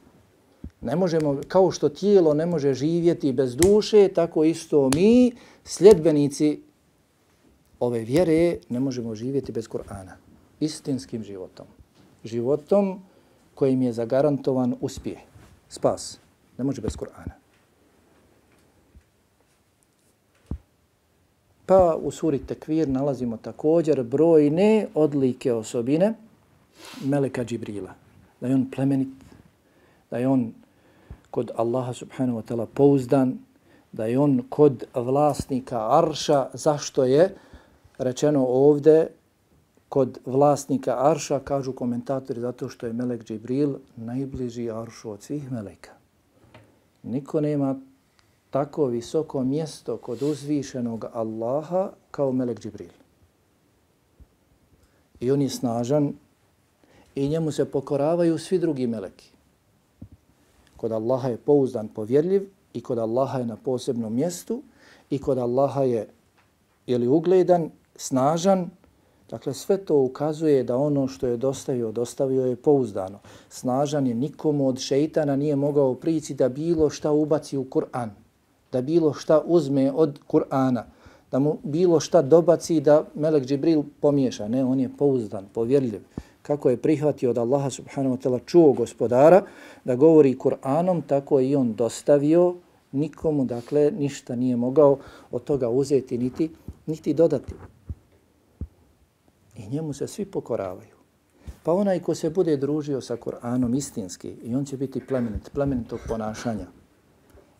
[0.80, 5.32] Ne možemo, kao što tijelo ne može živjeti bez duše, tako isto mi,
[5.64, 6.60] sljedbenici
[7.80, 10.12] ove vjere, ne možemo živjeti bez Kur'ana.
[10.60, 11.66] Istinskim životom.
[12.24, 13.00] Životom
[13.54, 15.18] kojim je zagarantovan uspjeh.
[15.68, 16.18] Spas.
[16.58, 17.32] Ne može bez Kur'ana.
[21.66, 26.14] Pa u suri Tekvir nalazimo također brojne odlike osobine
[27.04, 27.94] Meleka Džibrila.
[28.40, 29.08] Da je on plemenit,
[30.10, 30.52] da je on
[31.30, 33.38] kod Allaha subhanahu wa ta'ala pouzdan,
[33.92, 37.34] da je on kod vlasnika Arša, zašto je
[37.98, 39.06] rečeno ovde
[39.88, 45.90] kod vlasnika Arša, kažu komentatori, zato što je Melek Džibril najbliži Aršu od svih Meleka.
[47.02, 47.76] Niko nema
[48.50, 52.90] tako visoko mjesto kod uzvišenog Allaha kao Melek Džibril.
[55.20, 56.12] I on je snažan
[57.14, 59.29] i njemu se pokoravaju svi drugi meleki.
[60.80, 64.62] Kod Allaha je pouzdan, povjerljiv i kod Allaha je na posebnom mjestu
[65.10, 66.08] i kod Allaha je
[66.86, 68.70] ili ugledan, snažan,
[69.30, 73.18] Dakle, sve to ukazuje da ono što je dostavio, dostavio je pouzdano.
[73.48, 78.10] Snažan je, nikomu od šeitana nije mogao prići da bilo šta ubaci u Kur'an
[78.72, 80.82] da bilo šta uzme od Kur'ana,
[81.30, 84.48] da mu bilo šta dobaci da Melek Džibril pomiješa.
[84.48, 86.00] Ne, on je pouzdan, povjerljiv.
[86.50, 89.42] Kako je prihvatio od Allaha subhanahu wa ta'ala čuo gospodara
[89.84, 92.54] da govori Kur'anom, tako je i on dostavio
[92.92, 94.98] nikomu, dakle, ništa nije mogao
[95.30, 96.50] od toga uzeti niti,
[96.86, 97.54] niti dodati.
[99.56, 100.96] I njemu se svi pokoravaju.
[101.62, 106.00] Pa onaj ko se bude družio sa Kur'anom istinski, i on će biti plemenit, plemenitog
[106.08, 106.66] ponašanja,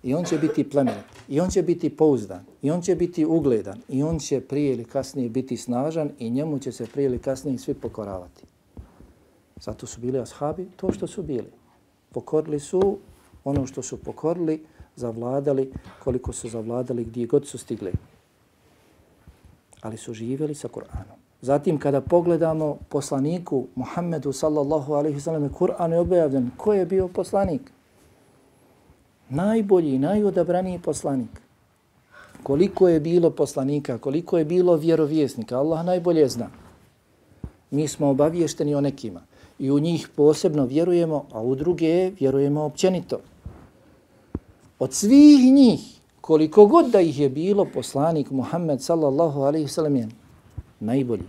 [0.03, 3.83] I on će biti plemenit, i on će biti pouzdan, i on će biti ugledan,
[3.89, 7.59] i on će prije ili kasnije biti snažan i njemu će se prije ili kasnije
[7.59, 8.50] svi pokoravati.
[9.61, 11.51] Zato su bili ashabi to što su bili.
[12.13, 12.99] Pokorili su
[13.45, 14.65] ono što su pokorili,
[14.97, 15.73] zavladali
[16.05, 17.93] koliko su zavladali gdje god su stigli.
[19.81, 21.19] Ali su živjeli sa Kur'anom.
[21.43, 26.51] Zatim kada pogledamo poslaniku Muhammedu sallallahu alaihi sallam, Kur'an je objavljen.
[26.57, 27.73] Ko je bio poslanik?
[29.31, 31.41] najbolji, najodabraniji poslanik.
[32.43, 36.51] Koliko je bilo poslanika, koliko je bilo vjerovjesnika, Allah najbolje zna.
[37.71, 39.21] Mi smo obavješteni o nekima
[39.61, 43.19] i u njih posebno vjerujemo, a u druge vjerujemo općenito.
[44.79, 50.09] Od svih njih, koliko god da ih je bilo, poslanik Muhammed sallallahu alaihi sallam je
[50.81, 51.25] najbolji.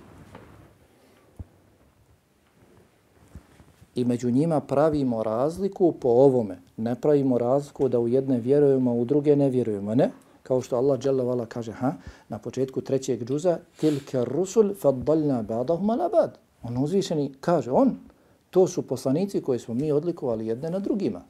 [3.95, 6.61] I među njima pravimo razliku po ovome.
[6.77, 9.95] Ne pravimo razliku da u jedne vjerujemo, u druge ne vjerujemo.
[9.95, 10.11] Ne?
[10.43, 11.93] Kao što Allah dželle vala kaže ha,
[12.29, 16.29] na početku trećeg džuza tilka rusul faddalna ba'dahum ala ba'd.
[16.63, 18.10] On uzvišeni kaže on
[18.51, 21.21] to su poslanici koji smo mi odlikovali jedne na drugima.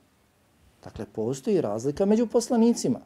[0.83, 2.99] Dakle, postoji razlika među poslanicima.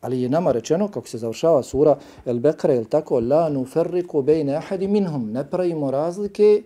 [0.00, 4.56] Ali je nama rečeno, kako se završava sura El Bekra, je tako, la nuferriku bejne
[4.56, 6.62] ahadi minhum, ne pravimo razlike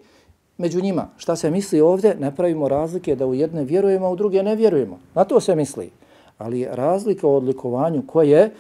[0.59, 1.09] među njima.
[1.17, 2.17] Šta se misli ovdje?
[2.21, 4.99] Ne pravimo razlike da u jedne vjerujemo, a u druge ne vjerujemo.
[5.15, 5.91] Na to se misli.
[6.39, 8.53] Ali razlika u odlikovanju ko je e,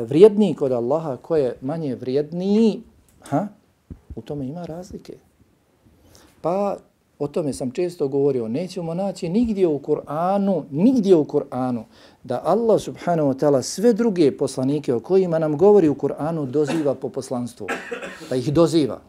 [0.00, 2.82] vrijedniji kod Allaha, ko je manje vrijedniji,
[3.20, 3.46] ha?
[4.16, 5.14] u tome ima razlike.
[6.40, 6.76] Pa
[7.20, 11.84] o tome sam često govorio, nećemo naći nigdje u Kur'anu, nigdje u Kur'anu,
[12.24, 16.94] da Allah subhanahu wa ta'ala sve druge poslanike o kojima nam govori u Kur'anu doziva
[16.94, 17.66] po poslanstvu.
[18.30, 19.00] Da ih doziva.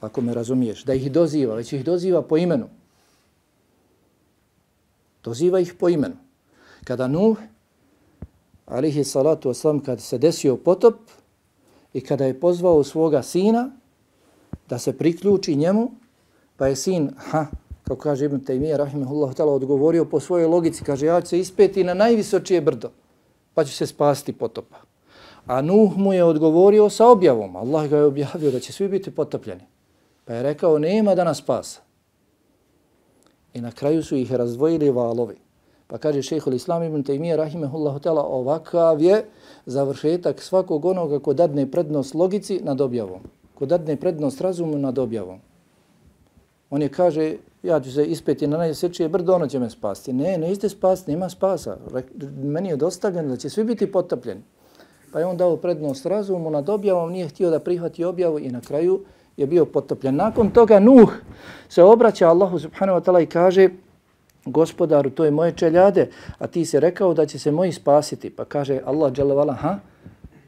[0.00, 0.84] Ako me razumiješ.
[0.84, 2.66] Da ih doziva, već ih doziva po imenu.
[5.24, 6.16] Doziva ih po imenu.
[6.84, 7.38] Kada Nuh,
[8.66, 10.94] alihi salatu wasalam, kad se desio potop
[11.92, 13.70] i kada je pozvao svoga sina
[14.68, 15.90] da se priključi njemu,
[16.58, 17.46] pa je sin, ha,
[17.86, 21.84] kako kaže Ibn Taymiye, rahimahullahu ta'ala, odgovorio po svojoj logici, kaže, ja ću se ispeti
[21.84, 22.90] na najvisočije brdo,
[23.54, 24.76] pa ću se spasti potopa.
[25.46, 27.56] A Nuh mu je odgovorio sa objavom.
[27.56, 29.64] Allah ga je objavio da će svi biti potopljeni.
[30.24, 31.80] Pa je rekao, nema da nas spasa.
[33.54, 35.36] I na kraju su ih razdvojili valovi.
[35.86, 39.24] Pa kaže šehhul Islam ibn Taymiye, rahimahullahu ta'ala, ovakav je
[39.66, 43.20] završetak svakog onoga ko dadne prednost logici nad objavom.
[43.54, 45.40] Ko dadne prednost razumu nad objavom.
[46.70, 50.12] On je kaže, ja ću se ispeti na najsečije brdo, ono će me spasti.
[50.12, 51.76] Ne, ne iste spasti, nema spasa.
[52.42, 54.40] Meni je dostavljeno da će svi biti potopljeni.
[55.12, 58.60] Pa je on dao prednost razumu nad objavom, nije htio da prihvati objavu i na
[58.60, 59.00] kraju
[59.36, 60.16] je bio potopljen.
[60.16, 61.12] Nakon toga Nuh
[61.68, 63.68] se obraća Allahu subhanahu wa ta'ala i kaže
[64.44, 68.30] gospodaru, to je moje čeljade, a ti se rekao da će se moji spasiti.
[68.30, 69.78] Pa kaže Allah dželevala, ha?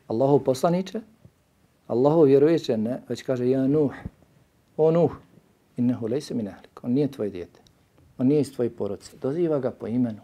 [0.07, 1.01] Allahu poslaniće?
[1.87, 2.77] Allahu vjerujeće?
[2.77, 3.93] Ne, već kaže ja Nuh.
[4.77, 5.11] O Nuh,
[5.81, 6.85] innehu lejse min ahlik.
[6.85, 7.61] On nije tvoj dijete.
[8.19, 9.17] On nije iz tvoje porodce.
[9.23, 10.21] Doziva ga po imenu.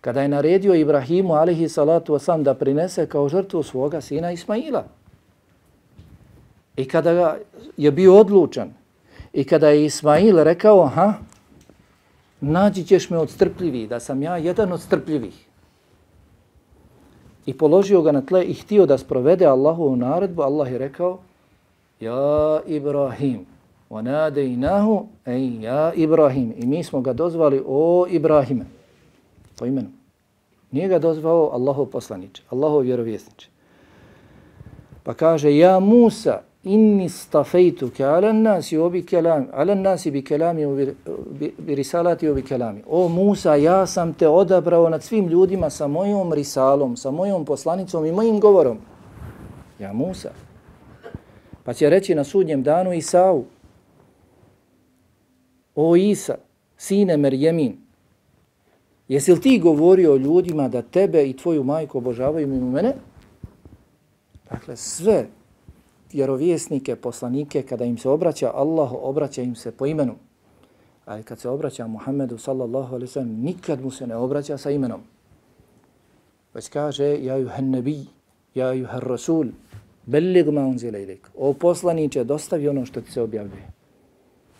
[0.00, 4.84] Kada je naredio Ibrahimu, alihi salatu wasalam, da prinese kao žrtvu svoga sina Ismaila.
[6.76, 7.36] I kada
[7.76, 8.72] je bio odlučan,
[9.32, 11.14] i kada je Ismail rekao, ha,
[12.40, 15.46] nađi ćeš me od strpljivih, da sam ja jedan od strpljivih.
[17.46, 21.18] I položio ga na tle i htio da sprovede Allahovu naredbu, Allah je rekao,
[22.00, 23.46] ja Ibrahim,
[23.89, 26.53] وَنَادَيْنَاهُ أَيْ يَا Ibrahim.
[26.57, 28.65] I mi smo ga dozvali o Ibrahime.
[29.59, 29.89] Po imenu.
[30.71, 33.47] Nije ga dozvao Allahov poslaniče, Allahov vjerovjesniče.
[35.03, 40.65] Pa kaže, ja Musa, inni stafejtu ke ala nasi obi kelami, ala nasi bi kelami,
[41.39, 42.81] bi, bi risalati obi kelami.
[42.87, 48.05] O Musa, ja sam te odabrao nad svim ljudima sa mojom risalom, sa mojom poslanicom
[48.05, 48.77] i mojim govorom.
[49.79, 50.31] Ja Musa.
[51.63, 53.43] Pa će reći na sudnjem danu Isau,
[55.74, 56.34] O Isa,
[56.76, 57.76] sine Merjemin,
[59.08, 62.94] jesi li ti govorio ljudima da tebe i tvoju majku obožavaju mimo mene?
[64.50, 65.26] Dakle, sve
[66.12, 70.14] vjerovjesnike, poslanike, kada im se obraća Allah, obraća im se po imenu.
[71.04, 75.00] Ali kad se obraća Muhammedu sallallahu alaihi sallam, nikad mu se ne obraća sa imenom.
[76.54, 78.06] Već kaže, ja juhan nebi,
[78.54, 79.46] ja juhan rasul,
[80.06, 81.30] bellig ma unzile ilik.
[81.38, 83.79] O poslaniće, dostavi ono što ti se objavljuje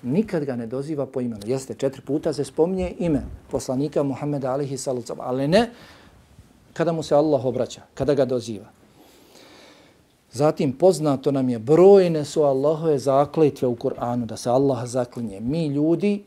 [0.02, 1.42] nikad ga ne doziva po imenu.
[1.46, 5.70] Jeste, četiri puta se spominje ime poslanika Muhammeda alihi salucam, ali ne
[6.72, 8.66] kada mu se Allah obraća, kada ga doziva.
[10.32, 15.40] Zatim poznato nam je, brojne su Allahove zakletve u Kur'anu, da se Allah zaklinje.
[15.40, 16.24] Mi ljudi,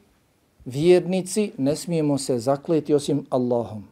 [0.66, 3.88] vjernici, ne smijemo se zakleti osim Allahom.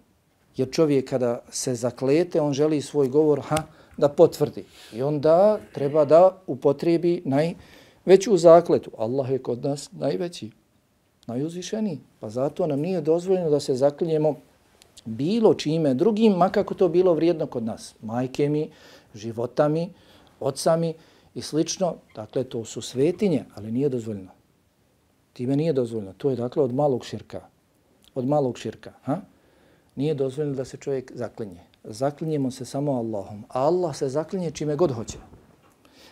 [0.58, 3.64] Jer čovjek kada se zaklete, on želi svoj govor ha,
[3.98, 4.64] da potvrdi.
[4.94, 7.54] I onda treba da upotrijebi naj,
[8.06, 8.92] već u zakletu.
[8.98, 10.52] Allah je kod nas najveći,
[11.28, 12.00] najuzvišeniji.
[12.20, 14.36] Pa zato nam nije dozvoljeno da se zaklinjemo
[15.06, 17.96] bilo čime drugim, makako to bilo vrijedno kod nas.
[18.02, 18.70] Majke mi,
[19.16, 19.90] životami,
[20.40, 20.94] ocami
[21.36, 21.96] i slično.
[22.16, 24.32] Dakle, to su svetinje, ali nije dozvoljeno.
[25.34, 26.14] Time nije dozvoljeno.
[26.14, 27.42] To je dakle od malog širka.
[28.16, 28.94] Od malog širka.
[29.04, 29.22] Ha?
[29.96, 31.60] Nije dozvoljeno da se čovjek zaklinje.
[31.84, 33.44] Zaklinjemo se samo Allahom.
[33.50, 35.18] A Allah se zaklinje čime god hoće.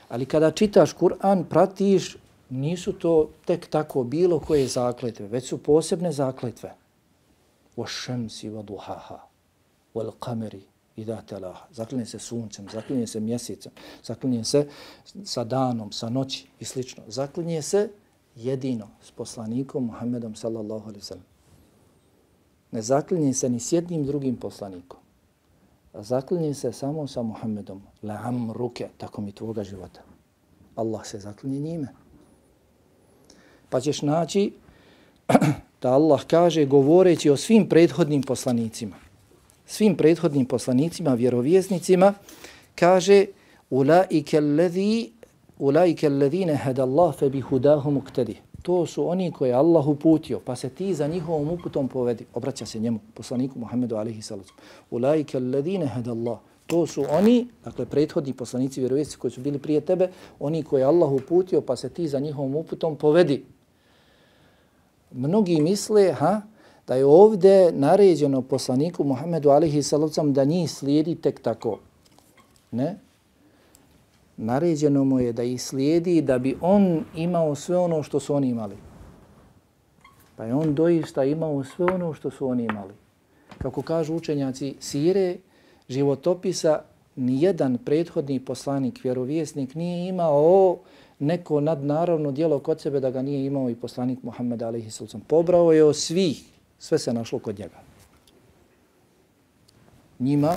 [0.10, 2.18] Ali kada čitaš Kur'an, pratiš,
[2.50, 6.74] nisu to tek tako bilo koje zakletve, već su posebne zakletve.
[7.78, 9.20] Wa shamsi wa duhaha,
[9.94, 10.62] wal qamari
[10.96, 11.68] i da telaha.
[11.72, 13.72] Zaklinje se suncem, zaklinje se mjesecem,
[14.04, 14.68] zaklinje se
[15.24, 17.04] sa danom, sa noći i slično.
[17.08, 17.90] Zaklinje se
[18.36, 21.26] jedino s poslanikom Muhammedom sallallahu alaihi sallam.
[22.72, 24.99] Ne zaklinje se ni s jednim drugim poslanikom
[25.94, 27.82] zaklinjem se samo sa Muhammedom.
[28.04, 30.02] La am ruke, tako mi tvoga života.
[30.76, 31.88] Allah se zaklinje njime.
[33.70, 34.54] Pa ćeš naći
[35.82, 38.96] da Allah kaže govoreći o svim prethodnim poslanicima,
[39.66, 42.14] svim prethodnim poslanicima, vjerovjesnicima,
[42.76, 43.26] kaže
[43.70, 45.12] ulaike alladhi
[45.60, 48.49] ulaike alladhina hada Allah fa bihudahum muqtadi.
[48.62, 52.26] To su oni koje Allah uputio, pa se ti za njihovom uputom povedi.
[52.34, 54.54] Obraća se njemu, poslaniku Muhammedu alihi salatu.
[54.92, 56.40] Ulaike alledine hada Allah.
[56.68, 61.12] To su oni, dakle prethodni poslanici vjerovjesnici koji su bili prije tebe, oni koje Allah
[61.12, 63.46] uputio, pa se ti za njihovom uputom povedi.
[65.12, 66.42] Mnogi misle ha,
[66.88, 71.80] da je ovdje naređeno poslaniku Muhammedu alihi salacom da njih slijedi tek tako.
[72.72, 73.00] Ne.
[74.42, 78.50] Naređeno mu je da ih slijedi da bi on imao sve ono što su oni
[78.50, 78.76] imali.
[80.36, 82.94] Pa je on doista imao sve ono što su oni imali.
[83.58, 85.38] Kako kažu učenjaci sire,
[85.90, 86.82] životopisa,
[87.16, 90.78] nijedan prethodni poslanik, vjerovjesnik nije imao
[91.20, 95.22] neko nadnaravno dijelo kod sebe da ga nije imao i poslanik Muhammed alaihi sallam.
[95.28, 96.44] Pobrao je o svih,
[96.80, 97.80] sve se našlo kod njega.
[100.20, 100.56] Njima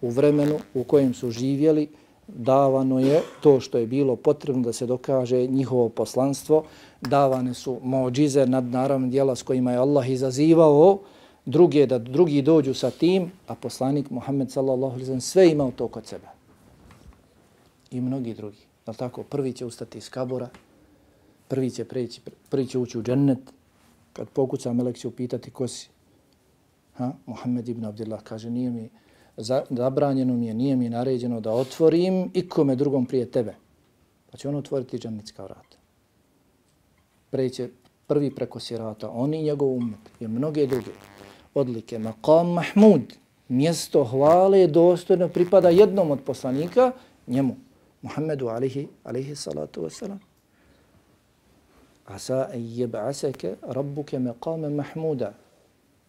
[0.00, 1.88] u vremenu u kojem su živjeli
[2.28, 6.64] davano je to što je bilo potrebno da se dokaže njihovo poslanstvo,
[7.00, 10.98] davane su mođize nadnaravno dijela s kojima je Allah izazivao
[11.46, 16.06] druge da drugi dođu sa tim, a poslanik Muhammed sallallahu alaihi sve imao to kod
[16.06, 16.26] sebe.
[17.90, 18.64] I mnogi drugi.
[18.86, 20.48] Da tako, prvi će ustati iz kabora,
[21.48, 23.38] prvi će, preći, prvi će ući u džennet,
[24.12, 25.88] kad pokuca melek će upitati ko si.
[26.94, 27.12] Ha?
[27.26, 28.90] Muhammed ibn Abdillah kaže, nije mi
[29.70, 33.54] zabranjeno mi je, nije mi naređeno da otvorim ikome drugom prije tebe.
[34.30, 35.76] Pa će on otvoriti džennetska vrata.
[37.30, 37.68] Preće
[38.06, 40.90] prvi preko sirata, oni i njegov umet, i mnoge druge
[41.54, 41.98] odlike.
[41.98, 43.14] Maqam Mahmud,
[43.48, 46.92] mjesto hvale dostojno pripada jednom od poslanika,
[47.26, 47.56] njemu.
[48.02, 50.18] Muhammedu alihi, alihi salatu wasalam.
[52.06, 55.32] Asa jeb'aseke rabbuke meqame mahmuda.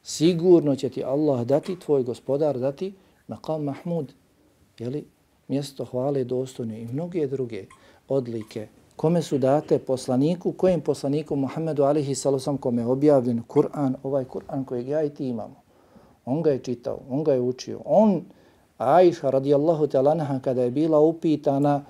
[0.04, 2.94] Sigurno će ti Allah dati, tvoj gospodar dati,
[3.28, 4.14] Maqam mahmud.
[4.80, 5.06] Jeli?
[5.48, 7.66] Mjesto hvale dostojno i mnoge druge
[8.08, 8.68] odlike.
[8.96, 14.66] Kome su date poslaniku, kojim poslaniku Muhammedu alihi salosam kome je objavljen Kur'an, ovaj Kur'an
[14.66, 15.56] kojeg ja i ti imamo.
[16.26, 17.82] On ga je čitao, on ga je učio.
[17.86, 18.22] On
[18.78, 21.84] Aisha radijallahu ta'ala kada je bila upitana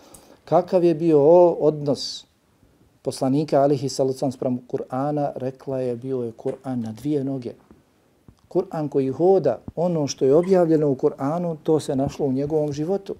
[0.45, 1.21] kakav je bio
[1.59, 2.25] odnos
[3.01, 7.53] poslanika alihi salucan sprem Kur'ana, rekla je bio je Kur'an na dvije noge.
[8.55, 13.15] Kur'an koji hoda, ono što je objavljeno u Kur'anu, to se našlo u njegovom životu.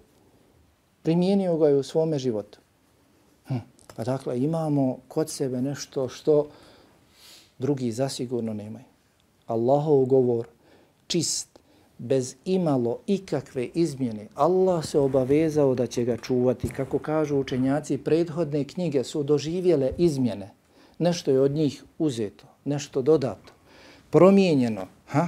[1.03, 2.59] Primijenio ga je u svome životu.
[3.47, 3.57] Hm.
[3.95, 6.47] Pa dakle, imamo kod sebe nešto što
[7.59, 8.85] drugi zasigurno nemaju.
[9.47, 10.47] Allahov govor,
[11.07, 11.59] čist,
[11.97, 16.69] bez imalo ikakve izmjene, Allah se obavezao da će ga čuvati.
[16.69, 20.51] Kako kažu učenjaci, prethodne knjige su doživjele izmjene.
[20.99, 23.53] Nešto je od njih uzeto, nešto dodato,
[24.09, 25.27] promijenjeno, ha?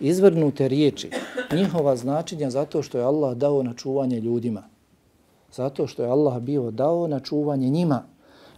[0.00, 1.10] izvrnute riječi,
[1.52, 4.62] njihova značenja zato što je Allah dao na čuvanje ljudima.
[5.52, 8.02] Zato što je Allah bio dao na čuvanje njima.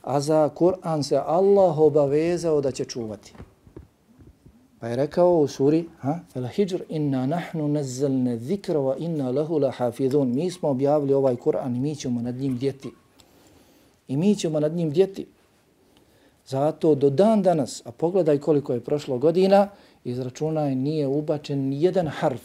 [0.02, 3.34] A za Kur'an se Allah obavezao da će čuvati.
[4.80, 9.58] Pa je rekao u suri, ha, El Hijr, inna nahnu nazzalne zikra wa inna lahu
[9.58, 10.34] la hafidhun.
[10.34, 12.90] Mi smo objavili ovaj Kur'an i mi ćemo nad njim djeti.
[14.08, 15.26] I mi ćemo nad njim djeti.
[16.46, 19.68] Zato do dan danas, a pogledaj koliko je prošlo godina,
[20.04, 22.42] izračunaj nije ubačen jedan harf.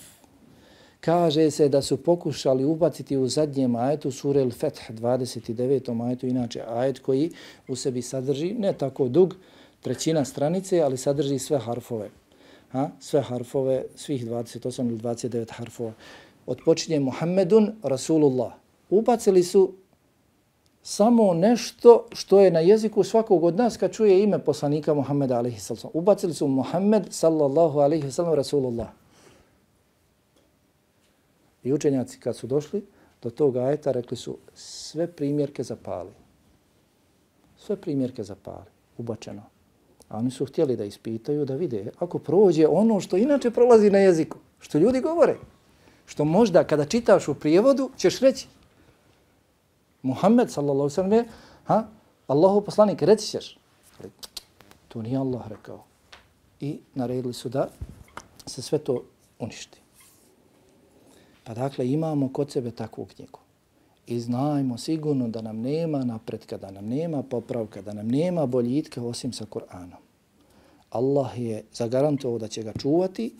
[0.99, 6.05] Kaže se da su pokušali ubaciti u zadnjem ajetu sure Al-Feth, 29.
[6.07, 7.31] ajetu, inače ajet koji
[7.67, 9.35] u sebi sadrži, ne tako dug,
[9.81, 12.09] trećina stranice, ali sadrži sve harfove
[12.73, 15.93] ha, sve harfove, svih 28 ili 29 harfova.
[16.45, 18.53] Odpočinje Muhammedun Rasulullah.
[18.89, 19.73] Ubacili su
[20.83, 25.59] samo nešto što je na jeziku svakog od nas kad čuje ime poslanika Muhammeda alaihi
[25.59, 25.91] sallam.
[25.93, 28.87] Ubacili su Muhammed sallallahu alaihi sallam Rasulullah.
[31.63, 32.85] I učenjaci kad su došli
[33.21, 36.11] do tog ajeta rekli su sve primjerke zapali.
[37.57, 38.65] Sve primjerke zapali.
[38.97, 39.41] Ubačeno.
[40.09, 43.97] A oni su htjeli da ispitaju, da vide ako prođe ono što inače prolazi na
[43.97, 45.35] jeziku, što ljudi govore,
[46.05, 48.47] što možda kada čitaš u prijevodu ćeš reći
[50.03, 51.25] Muhammed sallallahu sallam je,
[51.65, 51.87] ha,
[52.27, 53.57] Allahu poslanik, reci ćeš.
[53.99, 54.09] Ali
[54.87, 55.83] to nije Allah rekao.
[56.59, 57.67] I naredili su da
[58.45, 59.03] se sve to
[59.39, 59.79] uništi.
[61.43, 63.39] Pa dakle, imamo kod sebe takvu knjigu.
[64.07, 69.03] I znajmo sigurno da nam nema napretka, da nam nema popravka, da nam nema boljitka
[69.03, 70.01] osim sa Kur'anom.
[70.89, 73.33] Allah je zagarantovao da će ga čuvati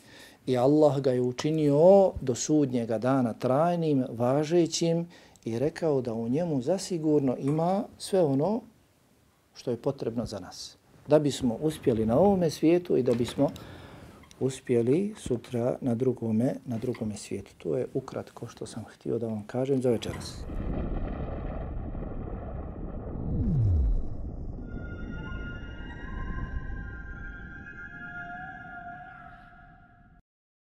[0.45, 5.07] i Allah ga je učinio do sudnjega dana trajnim, važećim
[5.46, 8.62] i rekao da u njemu zasigurno ima sve ono
[9.56, 10.78] što je potrebno za nas.
[11.08, 13.50] Da bismo uspjeli na ovome svijetu i da bismo
[14.39, 17.52] uspjeli sutra na drugome, na drugome svijetu.
[17.58, 20.44] To je ukratko što sam htio da vam kažem za večeras.